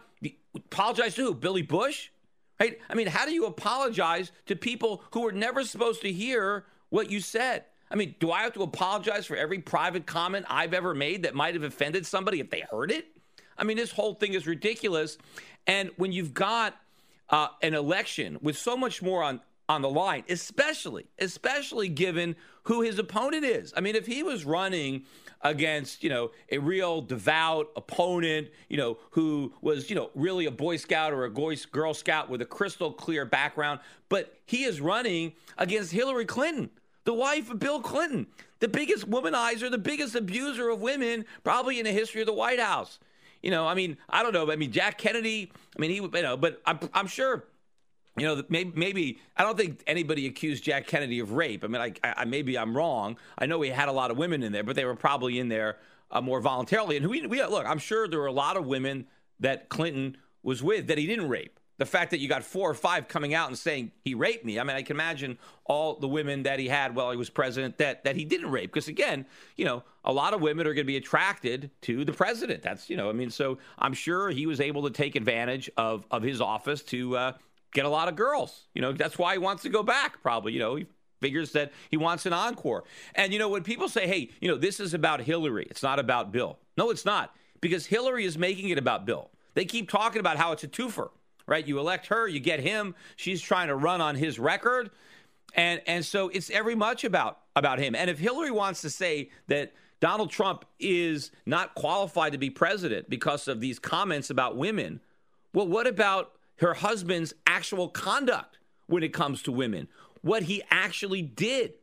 [0.54, 1.34] Apologize to who?
[1.34, 2.08] Billy Bush?
[2.62, 2.78] Right?
[2.88, 7.10] I mean, how do you apologize to people who were never supposed to hear what
[7.10, 7.64] you said?
[7.90, 11.34] I mean, do I have to apologize for every private comment I've ever made that
[11.34, 13.08] might have offended somebody if they heard it?
[13.58, 15.18] I mean, this whole thing is ridiculous.
[15.66, 16.76] And when you've got
[17.30, 22.82] uh, an election with so much more on on the line, especially especially given who
[22.82, 23.72] his opponent is.
[23.76, 25.04] I mean, if he was running
[25.42, 30.50] against, you know, a real devout opponent, you know, who was, you know, really a
[30.50, 35.32] Boy Scout or a Girl Scout with a crystal clear background, but he is running
[35.58, 36.70] against Hillary Clinton,
[37.04, 38.28] the wife of Bill Clinton,
[38.60, 42.60] the biggest womanizer, the biggest abuser of women probably in the history of the White
[42.60, 43.00] House.
[43.42, 44.50] You know, I mean, I don't know.
[44.52, 45.50] I mean, Jack Kennedy.
[45.76, 47.44] I mean, he, would you know, but I'm, I'm sure.
[48.22, 51.64] You know, maybe, maybe I don't think anybody accused Jack Kennedy of rape.
[51.64, 53.16] I mean, I, I maybe I'm wrong.
[53.36, 55.48] I know he had a lot of women in there, but they were probably in
[55.48, 55.78] there
[56.12, 56.96] uh, more voluntarily.
[56.96, 59.08] And we, we look, I'm sure there were a lot of women
[59.40, 62.74] that Clinton was with that he didn't rape the fact that you got four or
[62.74, 64.60] five coming out and saying he raped me.
[64.60, 67.78] I mean, I can imagine all the women that he had while he was president
[67.78, 68.72] that that he didn't rape.
[68.72, 72.12] Because again, you know, a lot of women are going to be attracted to the
[72.12, 72.62] president.
[72.62, 76.06] That's you know, I mean, so I'm sure he was able to take advantage of
[76.12, 77.32] of his office to uh,
[77.72, 78.66] get a lot of girls.
[78.74, 80.22] You know, that's why he wants to go back.
[80.22, 80.86] Probably, you know, he
[81.20, 82.84] figures that he wants an encore.
[83.14, 85.66] And you know, when people say, "Hey, you know, this is about Hillary.
[85.70, 89.30] It's not about Bill." No, it's not because Hillary is making it about Bill.
[89.54, 91.10] They keep talking about how it's a twofer
[91.46, 91.66] right?
[91.66, 92.94] You elect her, you get him.
[93.16, 94.90] She's trying to run on his record.
[95.54, 97.94] And and so it's every much about about him.
[97.94, 103.08] And if Hillary wants to say that Donald Trump is not qualified to be president
[103.08, 105.00] because of these comments about women,
[105.52, 106.32] well, what about
[106.62, 109.88] her husband's actual conduct when it comes to women?
[110.22, 111.74] What he actually did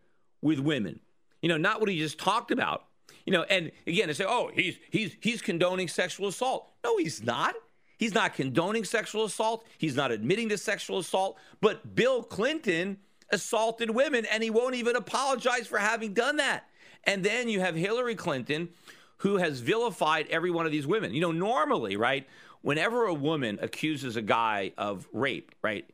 [0.42, 1.00] with women.
[1.42, 2.86] You know, not what he just talked about.
[3.26, 7.24] You know, and again, they say, "Oh, he's he's he's condoning sexual assault." No, he's
[7.24, 7.54] not.
[7.98, 9.66] He's not condoning sexual assault.
[9.78, 11.38] He's not admitting to sexual assault.
[11.60, 12.98] But Bill Clinton
[13.30, 16.68] assaulted women, and he won't even apologize for having done that.
[17.04, 18.70] And then you have Hillary Clinton,
[19.18, 21.14] who has vilified every one of these women.
[21.14, 22.26] You know, normally, right,
[22.62, 25.90] whenever a woman accuses a guy of rape, right,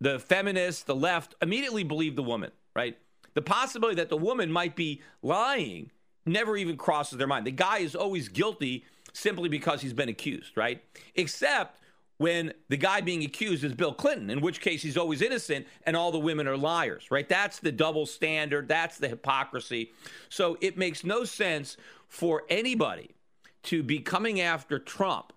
[0.00, 2.96] the feminists, the left immediately believe the woman, right?
[3.34, 5.90] The possibility that the woman might be lying
[6.26, 7.46] never even crosses their mind.
[7.46, 10.82] The guy is always guilty simply because he's been accused, right?
[11.14, 11.80] Except
[12.18, 15.96] when the guy being accused is Bill Clinton, in which case he's always innocent and
[15.96, 17.28] all the women are liars, right?
[17.28, 18.68] That's the double standard.
[18.68, 19.92] That's the hypocrisy.
[20.28, 21.76] So it makes no sense
[22.08, 23.10] for anybody
[23.64, 25.32] to be coming after Trump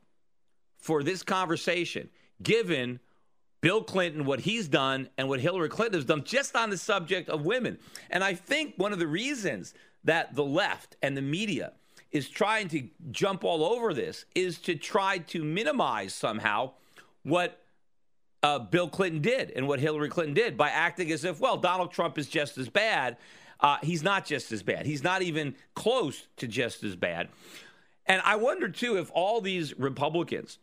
[0.84, 2.10] for this conversation,
[2.42, 3.00] given
[3.62, 7.30] Bill Clinton, what he's done, and what Hillary Clinton has done just on the subject
[7.30, 7.80] of women.
[8.10, 11.72] And I think one of the reasons that the left and the media
[12.12, 16.72] is trying to jump all over this is to try to minimize somehow
[17.24, 17.62] what
[18.44, 21.94] uh, Bill Clinton did and what Hillary Clinton did by acting as if, well, Donald
[21.94, 23.16] Trump is just as bad.
[23.62, 24.86] Uh, he's not just as bad.
[24.86, 27.30] He's not even close to just as bad.
[28.06, 30.60] And I wonder, too, if all these Republicans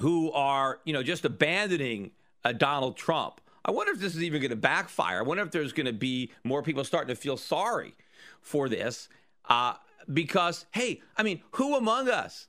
[0.00, 2.10] who are, you know, just abandoning
[2.44, 3.40] uh, Donald Trump.
[3.64, 5.18] I wonder if this is even going to backfire.
[5.18, 7.94] I wonder if there's going to be more people starting to feel sorry
[8.40, 9.08] for this.
[9.48, 9.74] Uh,
[10.12, 12.48] because, hey, I mean, who among us?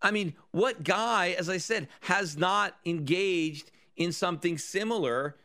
[0.00, 5.36] I mean, what guy, as I said, has not engaged in something similar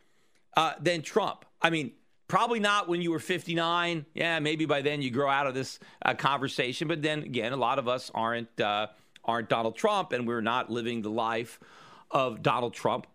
[0.55, 1.45] uh, than Trump?
[1.61, 1.91] I mean,
[2.27, 4.05] probably not when you were 59.
[4.13, 6.87] Yeah, maybe by then you grow out of this uh, conversation.
[6.87, 8.87] But then again, a lot of us aren't uh,
[9.27, 11.59] aren't Donald Trump, and we're not living the life
[12.11, 13.07] of Donald Trump.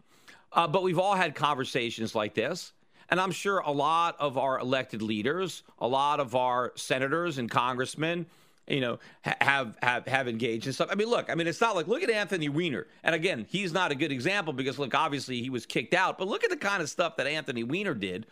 [0.53, 2.73] Uh, but we've all had conversations like this.
[3.09, 7.51] And I'm sure a lot of our elected leaders, a lot of our senators and
[7.51, 8.27] congressmen,
[8.67, 10.89] you know, have have have engaged in stuff.
[10.91, 13.73] I mean, look, I mean, it's not like look at Anthony Weiner, and again, he's
[13.73, 16.57] not a good example because look, obviously he was kicked out, but look at the
[16.57, 18.27] kind of stuff that Anthony Weiner did,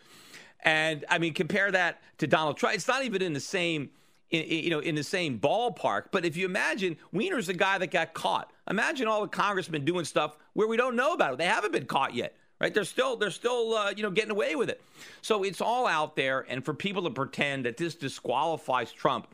[0.63, 2.75] and I mean, compare that to Donald Trump.
[2.75, 3.89] It's not even in the same,
[4.31, 6.05] in, you know, in the same ballpark.
[6.11, 8.51] But if you imagine, Weiner's the guy that got caught.
[8.69, 11.37] Imagine all the congressmen doing stuff where we don't know about it.
[11.37, 12.73] They haven't been caught yet right?
[12.73, 14.81] They're still they're still uh, you know getting away with it.
[15.21, 19.27] So it's all out there, and for people to pretend that this disqualifies Trump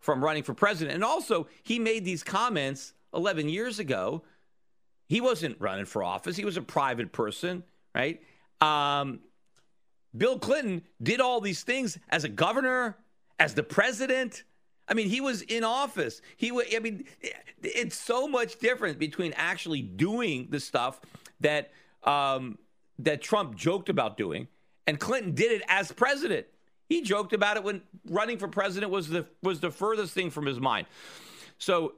[0.00, 4.22] from running for president, and also he made these comments 11 years ago.
[5.08, 7.62] He wasn't running for office; he was a private person,
[7.94, 8.20] right?
[8.60, 9.20] Um,
[10.14, 12.96] Bill Clinton did all these things as a governor,
[13.42, 14.44] as the president.
[14.88, 16.22] I mean, he was in office.
[16.36, 17.04] He was, I mean,
[17.62, 21.00] it's so much different between actually doing the stuff
[21.40, 21.72] that
[22.04, 22.58] um,
[23.00, 24.46] that Trump joked about doing,
[24.86, 26.46] and Clinton did it as president.
[26.88, 30.46] He joked about it when running for president was the was the furthest thing from
[30.46, 30.86] his mind.
[31.58, 31.94] So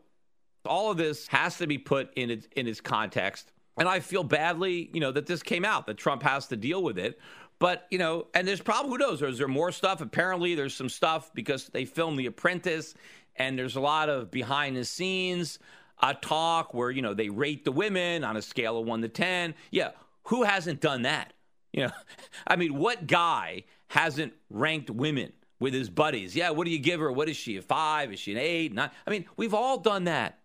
[0.65, 3.53] all of this has to be put in its in its context.
[3.77, 6.83] And I feel badly, you know, that this came out, that Trump has to deal
[6.83, 7.19] with it.
[7.59, 10.01] But, you know, and there's probably, who knows, is there more stuff?
[10.01, 12.95] Apparently, there's some stuff because they filmed The Apprentice,
[13.37, 15.59] and there's a lot of behind the scenes
[16.01, 19.09] uh, talk where, you know, they rate the women on a scale of one to
[19.09, 19.55] 10.
[19.71, 19.91] Yeah,
[20.25, 21.33] who hasn't done that?
[21.73, 21.93] You know,
[22.47, 26.35] I mean, what guy hasn't ranked women with his buddies?
[26.35, 27.11] Yeah, what do you give her?
[27.11, 27.57] What is she?
[27.57, 28.13] A five?
[28.13, 28.73] Is she an eight?
[28.73, 28.91] Nine?
[29.07, 30.39] I mean, we've all done that.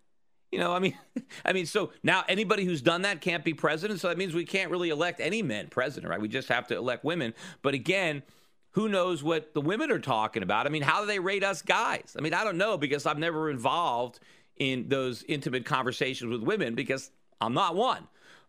[0.52, 0.98] You know, I mean,
[1.46, 4.00] I mean, so now anybody who's done that can't be president.
[4.00, 6.22] So that means we can't really elect any men president, right?
[6.22, 7.34] We just have to elect women.
[7.62, 8.24] But again,
[8.72, 10.68] who knows what the women are talking about?
[10.68, 12.16] I mean, how do they rate us guys?
[12.18, 14.20] I mean, I don't know because I'm never involved
[14.58, 18.08] in those intimate conversations with women because I'm not one.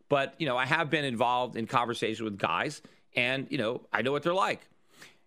[0.08, 2.82] But, you know, I have been involved in conversations with guys
[3.14, 4.66] and, you know, I know what they're like.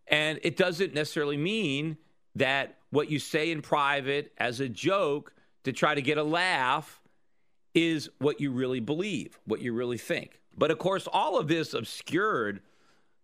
[0.07, 1.97] And it doesn't necessarily mean
[2.35, 7.01] that what you say in private as a joke to try to get a laugh
[7.73, 10.39] is what you really believe, what you really think.
[10.55, 12.61] But of course, all of this obscured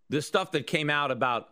[0.08, 1.50] the stuff that came out about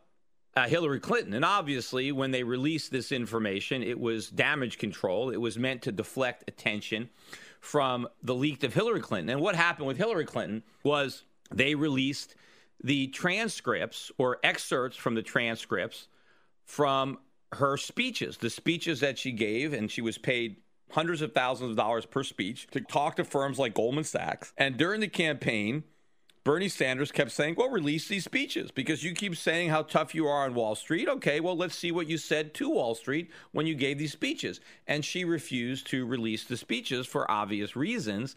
[0.56, 1.34] uh, Hillary Clinton.
[1.34, 5.30] And obviously, when they released this information, it was damage control.
[5.30, 7.10] It was meant to deflect attention
[7.60, 9.30] from the leak of Hillary Clinton.
[9.30, 12.34] And what happened with Hillary Clinton was they released
[12.82, 16.08] the transcripts or excerpts from the transcripts
[16.64, 17.18] from
[17.52, 20.56] her speeches, the speeches that she gave, and she was paid
[20.90, 24.52] hundreds of thousands of dollars per speech to talk to firms like Goldman Sachs.
[24.56, 25.84] And during the campaign,
[26.44, 30.26] Bernie Sanders kept saying, well, release these speeches because you keep saying how tough you
[30.26, 31.06] are on Wall Street.
[31.06, 34.60] Okay, well, let's see what you said to Wall Street when you gave these speeches.
[34.86, 38.34] And she refused to release the speeches for obvious reasons.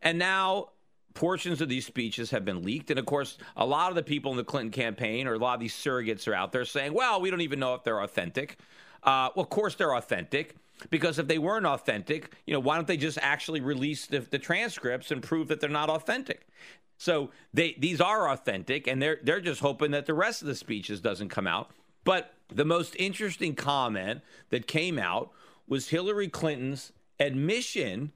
[0.00, 0.70] And now
[1.12, 2.88] portions of these speeches have been leaked.
[2.88, 5.54] And of course, a lot of the people in the Clinton campaign or a lot
[5.54, 8.56] of these surrogates are out there saying, well, we don't even know if they're authentic.
[9.02, 10.56] Uh, well, of course, they're authentic.
[10.88, 14.38] Because if they weren't authentic, you know, why don't they just actually release the, the
[14.38, 16.46] transcripts and prove that they're not authentic?
[16.96, 20.54] So they these are authentic, and they're they're just hoping that the rest of the
[20.54, 21.70] speeches doesn't come out.
[22.04, 25.30] But the most interesting comment that came out
[25.66, 28.12] was Hillary Clinton's admission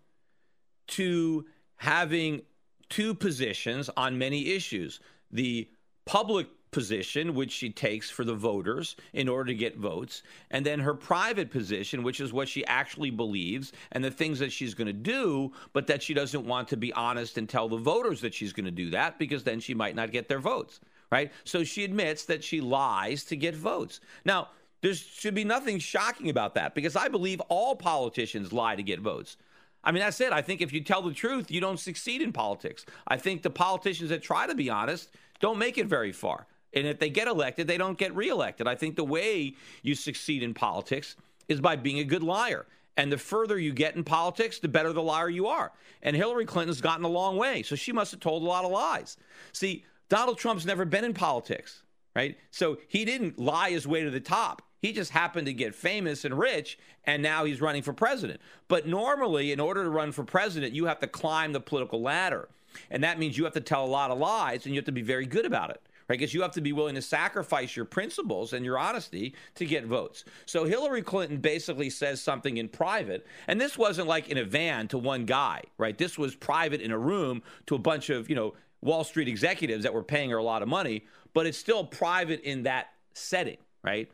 [0.89, 1.47] to
[1.77, 2.43] having
[2.91, 5.01] two positions on many issues:
[5.31, 5.69] the
[6.05, 10.81] public position, which she takes for the voters in order to get votes, and then
[10.81, 14.89] her private position, which is what she actually believes and the things that she's going
[14.89, 18.35] to do, but that she doesn't want to be honest and tell the voters that
[18.35, 20.81] she's going to do that because then she might not get their votes,
[21.13, 21.33] right?
[21.45, 24.01] So she admits that she lies to get votes.
[24.25, 24.49] Now,
[24.83, 29.01] there should be nothing shocking about that because I believe all politicians lie to get
[29.01, 29.37] votes.
[29.85, 30.33] I mean, that's it.
[30.33, 32.85] I think if you tell the truth, you don't succeed in politics.
[33.07, 36.47] I think the politicians that try to be honest don't make it very far.
[36.75, 38.67] And if they get elected, they don't get reelected.
[38.67, 41.17] I think the way you succeed in politics
[41.49, 42.67] is by being a good liar.
[42.97, 45.73] And the further you get in politics, the better the liar you are.
[46.03, 47.63] And Hillary Clinton's gotten a long way.
[47.63, 49.17] So she must have told a lot of lies.
[49.53, 51.83] See, Donald Trump's never been in politics,
[52.15, 52.37] right?
[52.51, 54.63] So he didn't lie his way to the top.
[54.81, 58.41] He just happened to get famous and rich, and now he's running for president.
[58.69, 62.49] But normally, in order to run for president, you have to climb the political ladder.
[62.91, 64.93] And that means you have to tell a lot of lies and you have to
[64.93, 66.19] be very good about it right?
[66.19, 69.87] Because you have to be willing to sacrifice your principles and your honesty to get
[69.87, 70.25] votes.
[70.47, 74.89] So Hillary Clinton basically says something in private, and this wasn't like in a van
[74.89, 75.97] to one guy, right?
[75.97, 79.85] This was private in a room to a bunch of, you know, Wall Street executives
[79.85, 83.57] that were paying her a lot of money, but it's still private in that setting,
[83.83, 84.11] right?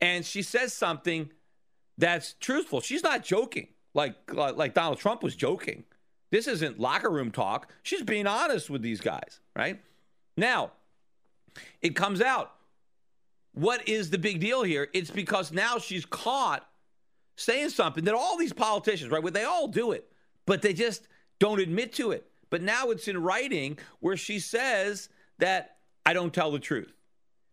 [0.00, 1.30] And she says something
[1.96, 2.80] that's truthful.
[2.80, 5.82] She's not joking like like Donald Trump was joking.
[6.30, 7.72] This isn't locker room talk.
[7.82, 9.80] She's being honest with these guys, right?
[10.36, 10.72] Now,
[11.82, 12.52] it comes out.
[13.52, 14.88] What is the big deal here?
[14.92, 16.66] It's because now she's caught
[17.36, 20.10] saying something that all these politicians, right, well, they all do it,
[20.46, 22.26] but they just don't admit to it.
[22.50, 26.92] But now it's in writing where she says that I don't tell the truth.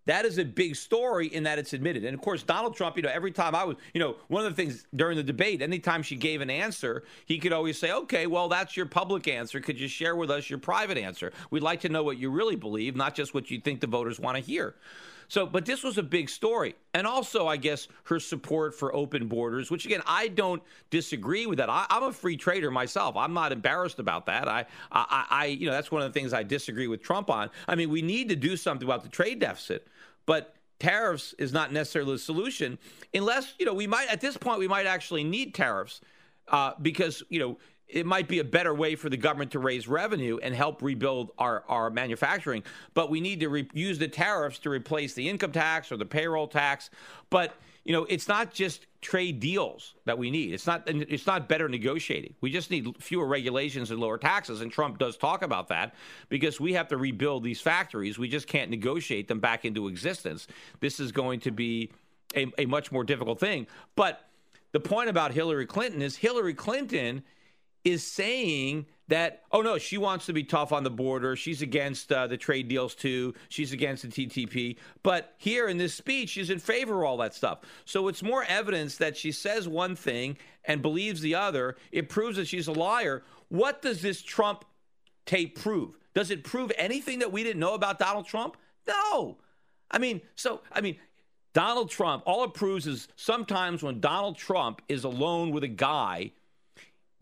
[0.05, 2.03] That is a big story in that it's admitted.
[2.03, 4.53] And of course, Donald Trump, you know, every time I was, you know, one of
[4.53, 8.27] the things during the debate, anytime she gave an answer, he could always say, okay,
[8.27, 9.61] well, that's your public answer.
[9.61, 11.31] Could you share with us your private answer?
[11.51, 14.19] We'd like to know what you really believe, not just what you think the voters
[14.19, 14.75] want to hear.
[15.27, 16.75] So, but this was a big story.
[16.93, 21.57] And also, I guess, her support for open borders, which again, I don't disagree with
[21.57, 21.69] that.
[21.69, 23.15] I, am a free trader myself.
[23.15, 24.47] I'm not embarrassed about that.
[24.47, 27.49] I, I, I, you know, that's one of the things I disagree with Trump on.
[27.67, 29.87] I mean, we need to do something about the trade deficit.
[30.25, 32.77] But tariffs is not necessarily the solution
[33.13, 36.01] unless, you know, we might, at this point, we might actually need tariffs
[36.49, 37.57] uh, because, you know,
[37.93, 41.31] it might be a better way for the government to raise revenue and help rebuild
[41.37, 42.63] our, our manufacturing.
[42.93, 46.05] But we need to re- use the tariffs to replace the income tax or the
[46.05, 46.89] payroll tax.
[47.29, 47.53] But
[47.85, 50.53] you know, it's not just trade deals that we need.
[50.53, 52.33] It's not it's not better negotiating.
[52.39, 54.61] We just need fewer regulations and lower taxes.
[54.61, 55.93] And Trump does talk about that
[56.29, 58.17] because we have to rebuild these factories.
[58.17, 60.47] We just can't negotiate them back into existence.
[60.79, 61.91] This is going to be
[62.35, 63.67] a, a much more difficult thing.
[63.95, 64.25] But
[64.71, 67.23] the point about Hillary Clinton is Hillary Clinton
[67.83, 71.35] is saying that, oh no, she wants to be tough on the border.
[71.35, 73.33] She's against uh, the trade deals too.
[73.49, 74.77] She's against the TPP.
[75.03, 77.59] But here in this speech, she's in favor of all that stuff.
[77.85, 81.75] So it's more evidence that she says one thing and believes the other.
[81.91, 83.23] It proves that she's a liar.
[83.49, 84.63] What does this Trump
[85.25, 85.97] tape prove?
[86.13, 88.55] Does it prove anything that we didn't know about Donald Trump?
[88.87, 89.37] No.
[89.91, 90.97] I mean, so, I mean,
[91.53, 96.31] Donald Trump, all it proves is sometimes when Donald Trump is alone with a guy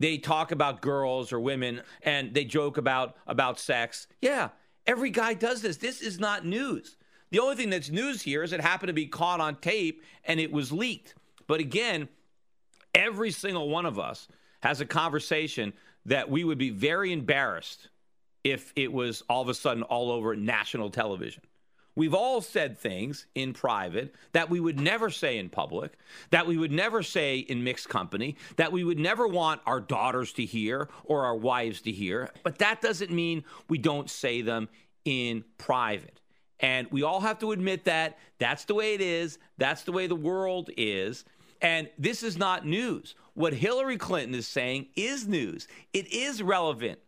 [0.02, 4.08] they talk about girls or women and they joke about about sex.
[4.20, 4.48] Yeah,
[4.86, 5.76] every guy does this.
[5.76, 6.96] This is not news.
[7.30, 10.40] The only thing that's news here is it happened to be caught on tape and
[10.40, 11.14] it was leaked.
[11.46, 12.08] But again,
[12.94, 14.26] every single one of us
[14.62, 15.72] has a conversation
[16.06, 17.88] that we would be very embarrassed
[18.42, 21.42] if it was all of a sudden all over national television.
[21.94, 25.92] We've all said things in private that we would never say in public,
[26.30, 30.32] that we would never say in mixed company, that we would never want our daughters
[30.34, 32.30] to hear or our wives to hear.
[32.42, 34.68] But that doesn't mean we don't say them
[35.04, 36.20] in private.
[36.60, 40.06] And we all have to admit that that's the way it is, that's the way
[40.06, 41.24] the world is.
[41.60, 43.14] And this is not news.
[43.34, 45.68] What Hillary Clinton is saying is news.
[45.92, 47.00] It is relevant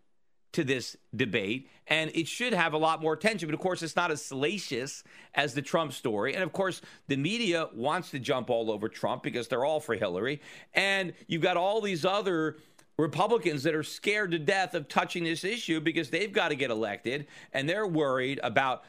[0.54, 3.48] to this debate, and it should have a lot more attention.
[3.48, 6.34] But of course, it's not as salacious as the Trump story.
[6.34, 9.94] And of course, the media wants to jump all over Trump because they're all for
[9.94, 10.40] Hillary.
[10.72, 12.56] And you've got all these other
[12.96, 16.70] Republicans that are scared to death of touching this issue because they've got to get
[16.70, 18.84] elected and they're worried about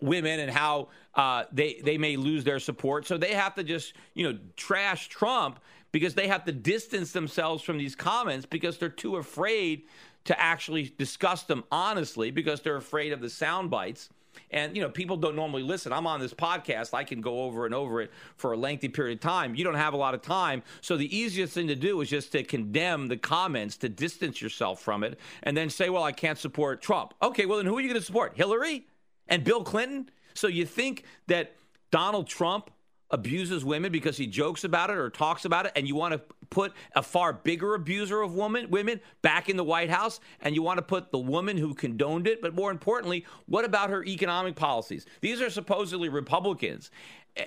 [0.00, 3.06] women and how uh, they they may lose their support.
[3.06, 5.58] So they have to just you know trash Trump
[5.92, 9.84] because they have to distance themselves from these comments because they're too afraid
[10.24, 14.08] to actually discuss them honestly because they're afraid of the sound bites.
[14.50, 15.92] And, you know, people don't normally listen.
[15.92, 16.94] I'm on this podcast.
[16.94, 19.54] I can go over and over it for a lengthy period of time.
[19.54, 20.62] You don't have a lot of time.
[20.80, 24.80] So the easiest thing to do is just to condemn the comments, to distance yourself
[24.80, 27.14] from it, and then say, well, I can't support Trump.
[27.22, 28.32] Okay, well, then who are you going to support?
[28.34, 28.86] Hillary
[29.28, 30.08] and Bill Clinton?
[30.34, 31.54] So you think that
[31.90, 32.70] Donald Trump
[33.12, 36.20] abuses women because he jokes about it or talks about it, and you want to
[36.50, 40.62] put a far bigger abuser of women women back in the White House, and you
[40.62, 42.42] want to put the woman who condoned it.
[42.42, 45.06] But more importantly, what about her economic policies?
[45.20, 46.90] These are supposedly Republicans,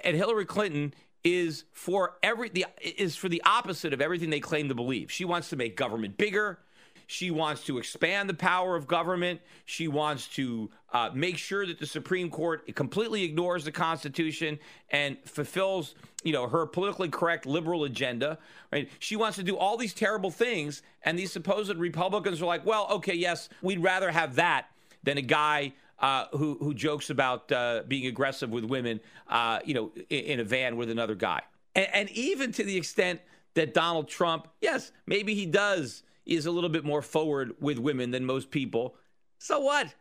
[0.03, 4.69] and Hillary Clinton is for every the is for the opposite of everything they claim
[4.69, 5.11] to believe.
[5.11, 6.59] She wants to make government bigger.
[7.07, 9.41] She wants to expand the power of government.
[9.65, 14.57] She wants to uh, make sure that the Supreme Court completely ignores the Constitution
[14.89, 18.39] and fulfills, you know, her politically correct liberal agenda.
[18.71, 18.89] Right?
[18.99, 22.87] She wants to do all these terrible things, and these supposed Republicans are like, "Well,
[22.91, 24.67] okay, yes, we'd rather have that
[25.03, 28.99] than a guy." Uh, who who jokes about uh, being aggressive with women,
[29.29, 31.41] uh, you know, in, in, a van with another guy,
[31.73, 33.21] and, and even to the extent
[33.53, 38.11] that Donald Trump, yes, maybe he does is a little bit more forward with women
[38.11, 38.95] than most people.
[39.37, 39.93] So what?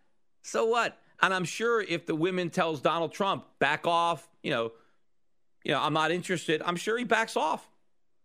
[0.42, 0.98] So what?
[1.20, 4.72] And I'm sure if the women tells Donald Trump back off, you know,
[5.64, 6.62] you know, I'm not interested.
[6.64, 7.68] I'm sure he backs off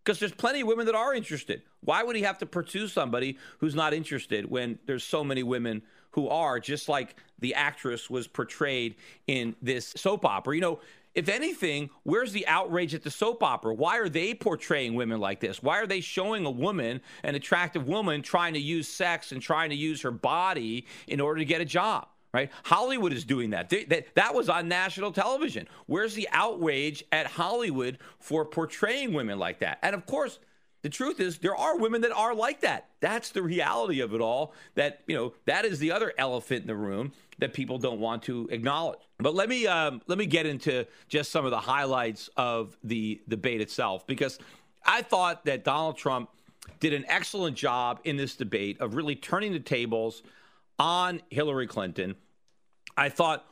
[0.03, 1.61] because there's plenty of women that are interested.
[1.81, 5.81] Why would he have to pursue somebody who's not interested when there's so many women
[6.11, 8.95] who are, just like the actress was portrayed
[9.27, 10.55] in this soap opera?
[10.55, 10.79] You know,
[11.19, 13.73] if anything, where's the outrage at the soap opera?
[13.73, 15.61] Why are they portraying women like this?
[15.61, 19.69] Why are they showing a woman, an attractive woman, trying to use sex and trying
[19.69, 22.07] to use her body in order to get a job?
[22.31, 22.51] right?
[22.63, 23.69] Hollywood is doing that.
[23.69, 24.13] They, that.
[24.13, 25.67] That was on national television.
[25.87, 29.79] Where's the outrage at Hollywood for portraying women like that?
[29.81, 30.37] And of course,
[30.81, 32.87] the truth is there are women that are like that.
[33.01, 34.53] That's the reality of it all.
[34.75, 38.23] That you know that is the other elephant in the room that people don't want
[38.23, 38.99] to acknowledge.
[39.17, 43.21] But let me um, let me get into just some of the highlights of the
[43.27, 44.39] debate itself because
[44.85, 46.29] I thought that Donald Trump
[46.79, 50.23] did an excellent job in this debate of really turning the tables
[50.77, 52.15] on Hillary Clinton.
[52.95, 53.45] I thought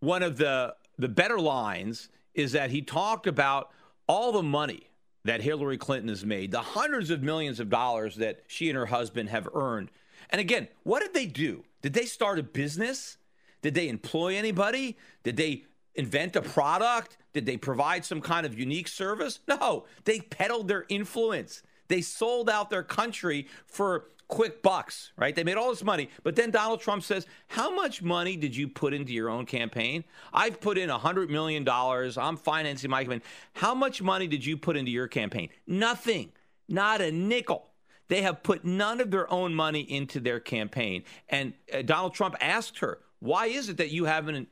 [0.00, 3.70] one of the the better lines is that he talked about
[4.08, 4.88] all the money
[5.26, 8.86] that Hillary Clinton has made, the hundreds of millions of dollars that she and her
[8.86, 9.90] husband have earned.
[10.30, 11.64] And again, what did they do?
[11.82, 13.18] Did they start a business?
[13.62, 14.96] Did they employ anybody?
[15.22, 15.64] Did they
[15.94, 17.16] invent a product?
[17.32, 19.40] Did they provide some kind of unique service?
[19.46, 21.62] No, they peddled their influence.
[21.88, 25.34] They sold out their country for quick bucks, right?
[25.34, 26.10] They made all this money.
[26.22, 30.04] But then Donald Trump says, How much money did you put into your own campaign?
[30.32, 31.66] I've put in $100 million.
[31.68, 33.22] I'm financing my campaign.
[33.54, 35.48] How much money did you put into your campaign?
[35.66, 36.32] Nothing,
[36.68, 37.66] not a nickel.
[38.08, 41.04] They have put none of their own money into their campaign.
[41.28, 44.48] And uh, Donald Trump asked her, Why is it that you haven't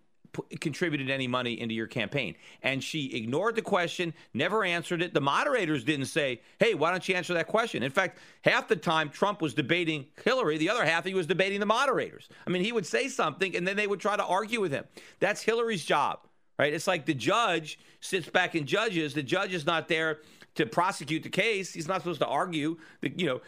[0.61, 2.35] contributed any money into your campaign?
[2.63, 5.15] And she ignored the question, never answered it.
[5.15, 7.83] The moderators didn't say, hey, why don't you answer that question?
[7.83, 11.61] In fact, half the time Trump was debating Hillary, the other half he was debating
[11.61, 12.29] the moderators.
[12.47, 14.85] I mean, he would say something and then they would try to argue with him.
[15.21, 16.21] That's Hillary's job,
[16.59, 16.73] right?
[16.73, 19.15] It's like the judge sits back and judges.
[19.15, 20.21] The judge is not there
[20.57, 21.73] to prosecute the case.
[21.73, 23.41] He's not supposed to argue, the, you know.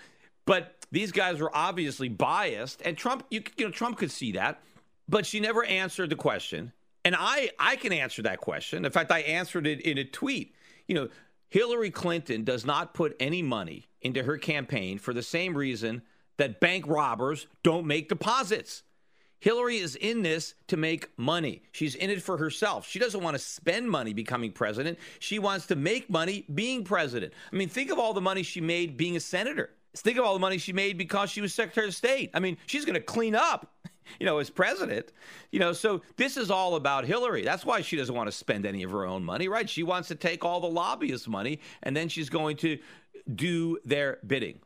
[0.45, 4.63] But these guys were obviously biased, and Trump, you, you know, Trump could see that
[5.09, 6.73] but she never answered the question.
[7.07, 8.85] And I, I can answer that question.
[8.85, 10.57] In fact, I answered it in a tweet.
[10.89, 11.09] You know,
[11.49, 16.03] Hillary Clinton does not put any money into her campaign for the same reason
[16.37, 18.83] that bank robbers don't make deposits.
[19.39, 21.63] Hillary is in this to make money.
[21.71, 22.89] She's in it for herself.
[22.89, 24.99] She doesn't want to spend money becoming president.
[25.21, 27.35] She wants to make money being president.
[27.53, 29.71] I mean, think of all the money she made being a senator.
[29.95, 32.33] Think of all the money she made because she was Secretary of State.
[32.35, 33.73] I mean, she's going to clean up
[34.21, 35.13] you know, as president.
[35.51, 37.43] You know, so this is all about Hillary.
[37.43, 39.69] That's why she doesn't want to spend any of her own money, right?
[39.69, 42.79] She wants to take all the lobbyist money and then she's going to
[43.35, 44.61] do their bidding.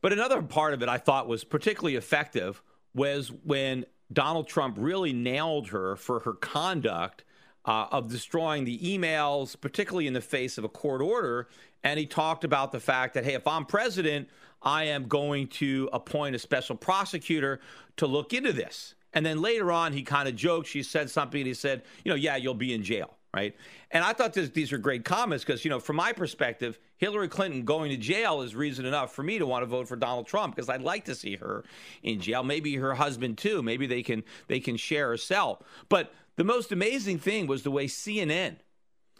[0.00, 2.62] But another part of it I thought was particularly effective
[2.94, 7.24] was when Donald Trump really nailed her for her conduct
[7.64, 11.48] uh, of destroying the emails, particularly in the face of a court order.
[11.82, 14.28] And he talked about the fact that, hey, if I'm president,
[14.64, 17.60] I am going to appoint a special prosecutor
[17.96, 18.94] to look into this.
[19.12, 20.66] And then later on, he kind of joked.
[20.66, 23.54] She said something, and he said, you know, yeah, you'll be in jail, right?
[23.92, 27.28] And I thought this, these are great comments because, you know, from my perspective, Hillary
[27.28, 30.26] Clinton going to jail is reason enough for me to want to vote for Donald
[30.26, 31.64] Trump because I'd like to see her
[32.02, 32.42] in jail.
[32.42, 33.62] Maybe her husband too.
[33.62, 35.62] Maybe they can they can share a cell.
[35.88, 38.56] But the most amazing thing was the way CNN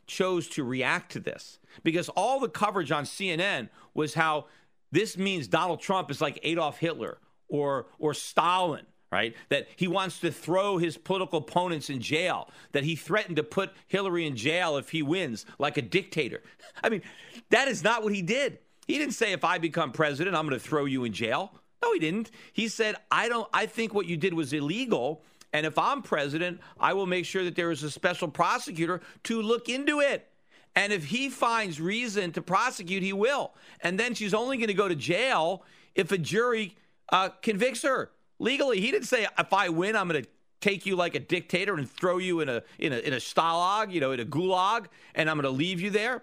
[0.07, 4.47] chose to react to this because all the coverage on CNN was how
[4.95, 7.19] this means Donald Trump is like Adolf Hitler
[7.49, 9.35] or or Stalin, right?
[9.49, 13.73] That he wants to throw his political opponents in jail, that he threatened to put
[13.89, 16.43] Hillary in jail if he wins, like a dictator.
[16.85, 17.03] I mean,
[17.51, 18.59] that is not what he did.
[18.87, 21.53] He didn't say if I become president, I'm going to throw you in jail.
[21.83, 22.31] No, he didn't.
[22.53, 25.25] He said, I don't I think what you did was illegal.
[25.53, 29.43] And if I'm president, I will make sure that there is a special prosecutor to
[29.43, 30.31] look into it.
[30.77, 33.55] And if he finds reason to prosecute, he will.
[33.81, 35.62] And then she's only going to go to jail
[35.95, 36.77] if a jury
[37.11, 38.81] uh, convicts her legally.
[38.81, 40.29] He didn't say if I win, I'm going to
[40.61, 43.93] take you like a dictator and throw you in a in a in a stalag,
[43.93, 46.22] you know, in a gulag, and I'm going to leave you there.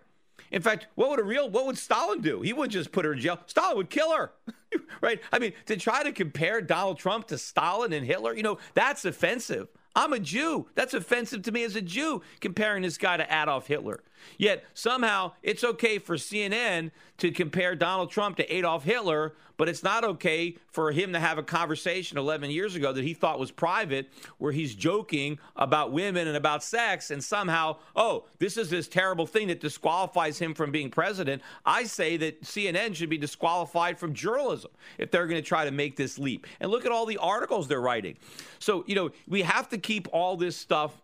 [0.51, 2.41] In fact, what would a real what would Stalin do?
[2.41, 3.39] He wouldn't just put her in jail.
[3.45, 4.31] Stalin would kill her.
[5.01, 5.21] right?
[5.31, 9.05] I mean, to try to compare Donald Trump to Stalin and Hitler, you know, that's
[9.05, 9.69] offensive.
[9.95, 10.67] I'm a Jew.
[10.75, 14.03] That's offensive to me as a Jew, comparing this guy to Adolf Hitler.
[14.37, 19.83] Yet somehow it's okay for CNN to compare Donald Trump to Adolf Hitler, but it's
[19.83, 23.51] not okay for him to have a conversation 11 years ago that he thought was
[23.51, 24.09] private
[24.39, 29.27] where he's joking about women and about sex and somehow, oh, this is this terrible
[29.27, 31.43] thing that disqualifies him from being president.
[31.63, 35.71] I say that CNN should be disqualified from journalism if they're going to try to
[35.71, 36.47] make this leap.
[36.59, 38.17] And look at all the articles they're writing.
[38.57, 40.99] So, you know, we have to keep all this stuff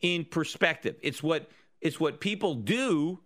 [0.00, 0.96] in perspective.
[1.02, 1.48] It's what
[1.80, 3.20] it's what people do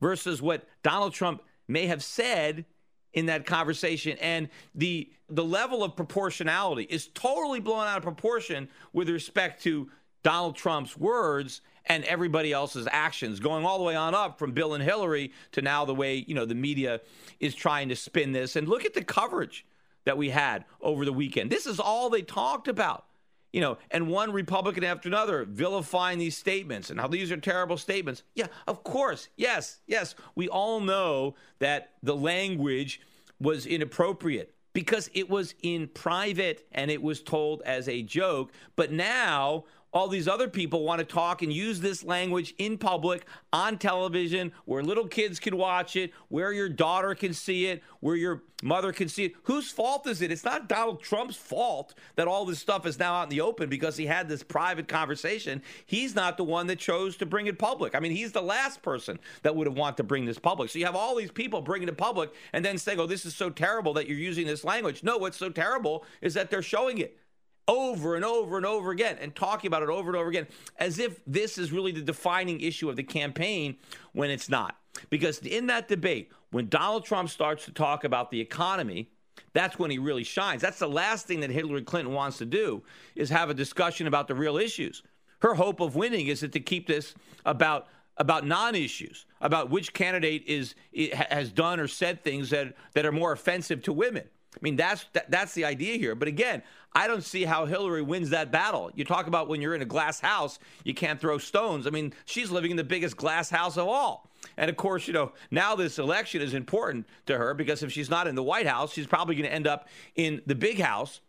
[0.00, 2.64] versus what Donald Trump may have said
[3.12, 4.18] in that conversation.
[4.20, 9.90] And the the level of proportionality is totally blown out of proportion with respect to
[10.22, 14.74] Donald Trump's words and everybody else's actions going all the way on up from Bill
[14.74, 17.00] and Hillary to now the way you know the media
[17.40, 18.56] is trying to spin this.
[18.56, 19.64] And look at the coverage
[20.04, 21.50] that we had over the weekend.
[21.50, 23.06] This is all they talked about
[23.54, 27.76] you know, and one Republican after another vilifying these statements and how these are terrible
[27.76, 28.24] statements.
[28.34, 29.28] Yeah, of course.
[29.36, 30.16] Yes, yes.
[30.34, 33.00] We all know that the language
[33.38, 38.50] was inappropriate because it was in private and it was told as a joke.
[38.74, 43.24] But now all these other people want to talk and use this language in public
[43.52, 48.16] on television where little kids can watch it, where your daughter can see it, where
[48.16, 49.34] your mother can see it.
[49.44, 50.32] Whose fault is it?
[50.32, 53.68] It's not Donald Trump's fault that all this stuff is now out in the open
[53.68, 55.62] because he had this private conversation.
[55.86, 57.94] He's not the one that chose to bring it public.
[57.94, 60.70] I mean, he's the last person that would have wanted to bring this public.
[60.70, 63.36] So you have all these people bringing it public and then saying, oh, this is
[63.36, 65.04] so terrible that you're using this language.
[65.04, 67.18] No, what's so terrible is that they're showing it
[67.66, 70.46] over and over and over again and talking about it over and over again
[70.78, 73.76] as if this is really the defining issue of the campaign
[74.12, 74.76] when it's not.
[75.10, 79.10] Because in that debate, when Donald Trump starts to talk about the economy,
[79.52, 80.62] that's when he really shines.
[80.62, 82.82] That's the last thing that Hillary Clinton wants to do
[83.14, 85.02] is have a discussion about the real issues.
[85.40, 90.44] Her hope of winning is that to keep this about about non-issues, about which candidate
[90.46, 90.76] is
[91.12, 94.24] has done or said things that that are more offensive to women.
[94.54, 96.14] I mean, that's that, that's the idea here.
[96.14, 96.62] But again,
[96.94, 98.90] I don't see how Hillary wins that battle.
[98.94, 101.86] You talk about when you're in a glass house, you can't throw stones.
[101.86, 104.30] I mean, she's living in the biggest glass house of all.
[104.56, 108.10] And of course, you know, now this election is important to her because if she's
[108.10, 111.20] not in the White House, she's probably going to end up in the big house.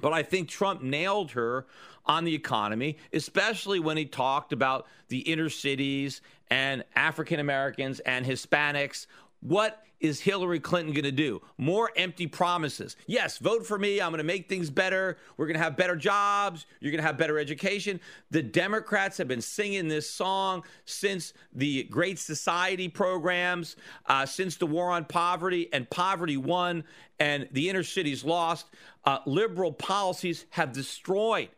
[0.00, 1.66] But I think Trump nailed her
[2.06, 6.20] on the economy, especially when he talked about the inner cities
[6.50, 9.06] and African Americans and Hispanics.
[9.44, 11.42] What is Hillary Clinton going to do?
[11.58, 12.96] More empty promises.
[13.06, 14.00] Yes, vote for me.
[14.00, 15.18] I'm going to make things better.
[15.36, 16.64] We're going to have better jobs.
[16.80, 18.00] You're going to have better education.
[18.30, 23.76] The Democrats have been singing this song since the Great Society programs,
[24.06, 26.84] uh, since the war on poverty, and poverty won
[27.18, 28.66] and the inner cities lost.
[29.04, 31.50] Uh, liberal policies have destroyed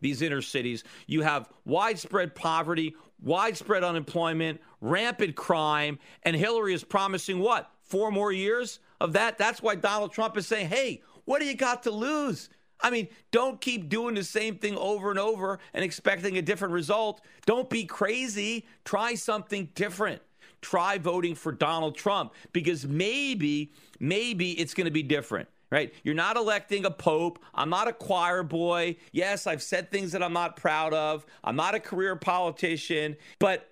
[0.00, 0.82] these inner cities.
[1.06, 7.70] You have widespread poverty, widespread unemployment, rampant crime, and Hillary is promising what?
[7.84, 9.38] four more years of that.
[9.38, 12.48] That's why Donald Trump is saying, hey, what do you got to lose?
[12.80, 16.74] I mean, don't keep doing the same thing over and over and expecting a different
[16.74, 17.20] result.
[17.46, 18.66] Don't be crazy.
[18.84, 20.20] Try something different.
[20.60, 25.92] Try voting for Donald Trump because maybe, maybe it's going to be different right?
[26.04, 27.40] You're not electing a pope.
[27.52, 28.96] I'm not a choir boy.
[29.10, 31.26] Yes, I've said things that I'm not proud of.
[31.42, 33.68] I'm not a career politician, but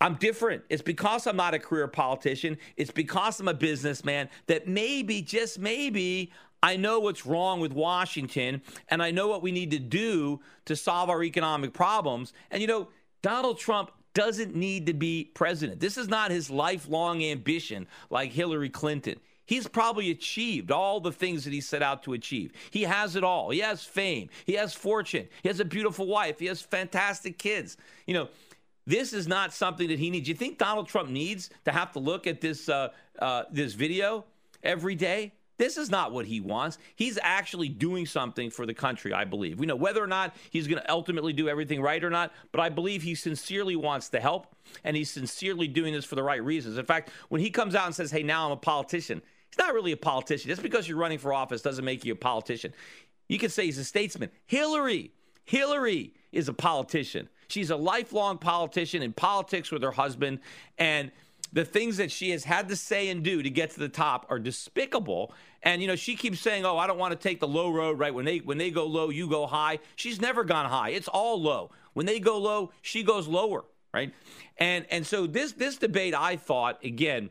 [0.00, 0.62] I'm different.
[0.70, 2.56] It's because I'm not a career politician.
[2.78, 6.32] It's because I'm a businessman that maybe, just maybe,
[6.62, 10.74] I know what's wrong with Washington and I know what we need to do to
[10.74, 12.32] solve our economic problems.
[12.50, 12.88] And you know,
[13.20, 15.80] Donald Trump doesn't need to be president.
[15.80, 19.20] This is not his lifelong ambition like Hillary Clinton.
[19.52, 22.54] He's probably achieved all the things that he set out to achieve.
[22.70, 23.50] He has it all.
[23.50, 24.30] He has fame.
[24.46, 25.28] He has fortune.
[25.42, 26.38] He has a beautiful wife.
[26.38, 27.76] He has fantastic kids.
[28.06, 28.28] You know,
[28.86, 30.26] this is not something that he needs.
[30.26, 34.24] You think Donald Trump needs to have to look at this uh, uh, this video
[34.62, 35.34] every day?
[35.58, 36.78] This is not what he wants.
[36.96, 39.58] He's actually doing something for the country, I believe.
[39.58, 42.62] We know whether or not he's going to ultimately do everything right or not, but
[42.62, 46.42] I believe he sincerely wants to help and he's sincerely doing this for the right
[46.42, 46.78] reasons.
[46.78, 49.20] In fact, when he comes out and says, "Hey, now I'm a politician,"
[49.52, 50.48] he's not really a politician.
[50.48, 52.72] Just because you're running for office doesn't make you a politician.
[53.28, 54.30] You could say he's a statesman.
[54.46, 55.12] Hillary,
[55.44, 57.28] Hillary is a politician.
[57.48, 60.40] She's a lifelong politician in politics with her husband.
[60.78, 61.12] And
[61.52, 64.26] the things that she has had to say and do to get to the top
[64.30, 65.34] are despicable.
[65.62, 67.98] And you know, she keeps saying, "Oh, I don't want to take the low road."
[67.98, 69.80] Right when they when they go low, you go high.
[69.96, 70.90] She's never gone high.
[70.90, 71.70] It's all low.
[71.92, 73.64] When they go low, she goes lower.
[73.92, 74.14] Right.
[74.56, 77.28] And and so this this debate, I thought again,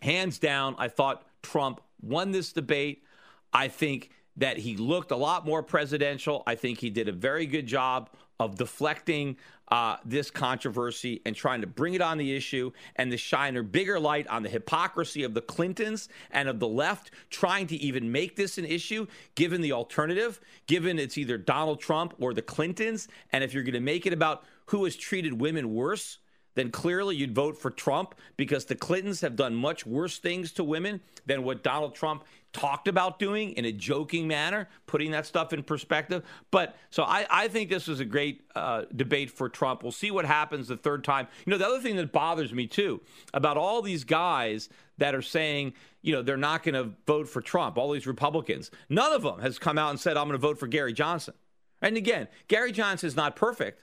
[0.00, 3.04] hands down, I thought Trump won this debate.
[3.52, 6.42] I think that he looked a lot more presidential.
[6.46, 9.36] I think he did a very good job of deflecting
[9.68, 13.62] uh, this controversy and trying to bring it on the issue and to shine a
[13.62, 18.10] bigger light on the hypocrisy of the Clintons and of the left trying to even
[18.10, 23.08] make this an issue, given the alternative, given it's either Donald Trump or the Clintons.
[23.32, 26.18] And if you're going to make it about who has treated women worse,
[26.54, 30.64] then clearly you'd vote for Trump because the Clintons have done much worse things to
[30.64, 35.52] women than what Donald Trump talked about doing in a joking manner, putting that stuff
[35.52, 36.22] in perspective.
[36.50, 39.82] But so I, I think this was a great uh, debate for Trump.
[39.82, 41.28] We'll see what happens the third time.
[41.46, 43.00] You know, the other thing that bothers me too
[43.32, 45.72] about all these guys that are saying,
[46.02, 49.40] you know, they're not going to vote for Trump, all these Republicans, none of them
[49.40, 51.34] has come out and said, I'm going to vote for Gary Johnson.
[51.80, 53.82] And again, Gary Johnson is not perfect.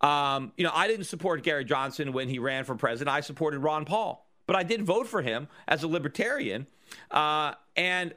[0.00, 3.14] Um, you know, I didn't support Gary Johnson when he ran for president.
[3.14, 6.66] I supported Ron Paul, but I did vote for him as a libertarian.
[7.10, 8.14] Uh, and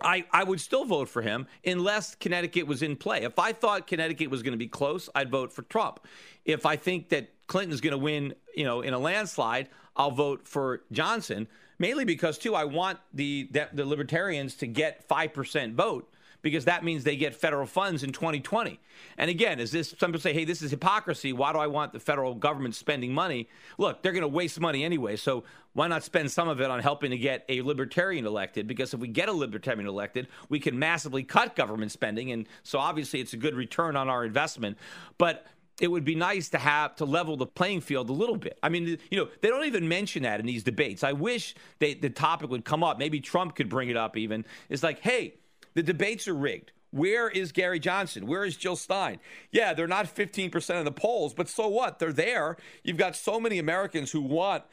[0.00, 3.22] I, I would still vote for him unless Connecticut was in play.
[3.22, 6.00] If I thought Connecticut was going to be close, I'd vote for Trump.
[6.44, 10.46] If I think that Clinton's going to win, you know, in a landslide, I'll vote
[10.46, 11.48] for Johnson.
[11.80, 16.12] Mainly because too, I want the the, the libertarians to get five percent vote
[16.42, 18.78] because that means they get federal funds in 2020.
[19.16, 21.32] And again, is this some people say, hey, this is hypocrisy.
[21.32, 23.48] Why do I want the federal government spending money?
[23.76, 25.16] Look, they're going to waste money anyway.
[25.16, 28.66] So why not spend some of it on helping to get a libertarian elected?
[28.66, 32.32] Because if we get a libertarian elected, we can massively cut government spending.
[32.32, 34.78] And so obviously it's a good return on our investment.
[35.18, 35.46] But
[35.80, 38.58] it would be nice to have to level the playing field a little bit.
[38.62, 41.04] I mean, you know, they don't even mention that in these debates.
[41.04, 42.98] I wish they, the topic would come up.
[42.98, 44.44] Maybe Trump could bring it up even.
[44.68, 45.34] It's like, hey,
[45.78, 46.72] the debates are rigged.
[46.90, 48.26] Where is Gary Johnson?
[48.26, 49.20] Where is Jill Stein?
[49.52, 52.00] Yeah, they're not 15% of the polls, but so what?
[52.00, 52.56] They're there.
[52.82, 54.64] You've got so many Americans who want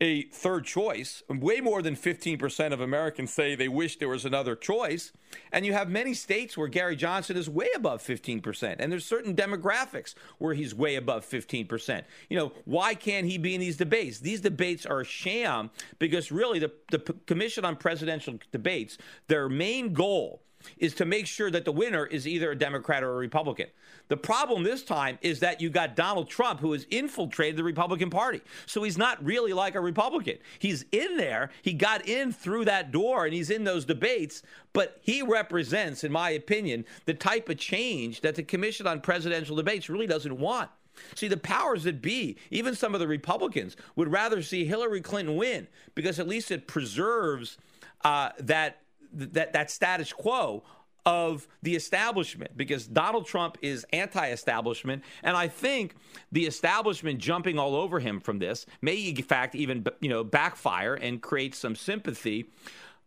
[0.00, 1.22] a third choice.
[1.28, 5.12] Way more than 15% of Americans say they wish there was another choice.
[5.52, 8.76] And you have many states where Gary Johnson is way above 15%.
[8.78, 12.02] And there's certain demographics where he's way above 15%.
[12.28, 14.18] You know, why can't he be in these debates?
[14.18, 18.98] These debates are a sham because really the, the Commission on Presidential Debates,
[19.28, 20.42] their main goal
[20.78, 23.66] is to make sure that the winner is either a Democrat or a Republican.
[24.08, 28.10] The problem this time is that you got Donald Trump, who has infiltrated the Republican
[28.10, 28.42] Party.
[28.66, 30.38] So he's not really like a Republican.
[30.58, 34.42] He's in there, he got in through that door, and he's in those debates,
[34.72, 39.56] but he represents, in my opinion, the type of change that the Commission on Presidential
[39.56, 40.68] Debates really doesn't want.
[41.14, 45.36] See, the powers that be, even some of the Republicans, would rather see Hillary Clinton
[45.36, 47.56] win because at least it preserves
[48.04, 48.80] uh, that
[49.12, 50.62] that that status quo
[51.04, 55.96] of the establishment because Donald Trump is anti-establishment and I think
[56.30, 60.94] the establishment jumping all over him from this may in fact even you know backfire
[60.94, 62.46] and create some sympathy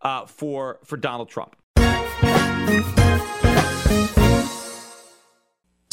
[0.01, 1.55] uh, for for Donald Trump.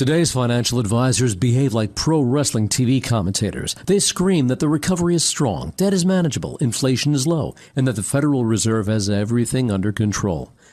[0.03, 3.77] Today's financial advisors behave like pro wrestling TV commentators.
[3.87, 7.95] They scream that the recovery is strong, debt is manageable, inflation is low, and that
[7.95, 10.51] the Federal Reserve has everything under control.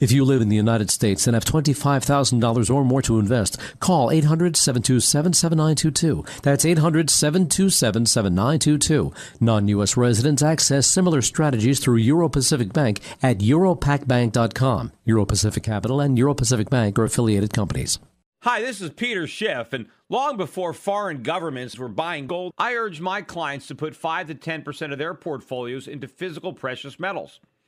[0.00, 4.10] If you live in the United States and have $25,000 or more to invest, call
[4.10, 6.24] 800 727 7922.
[6.42, 9.12] That's 800 727 7922.
[9.40, 9.96] Non U.S.
[9.96, 14.92] residents access similar strategies through Euro Pacific Bank at europacbank.com.
[15.04, 18.00] Euro Pacific Capital and Euro Pacific Bank are affiliated companies.
[18.42, 23.00] Hi, this is Peter Schiff, and long before foreign governments were buying gold, I urged
[23.00, 27.40] my clients to put 5 to 10% of their portfolios into physical precious metals.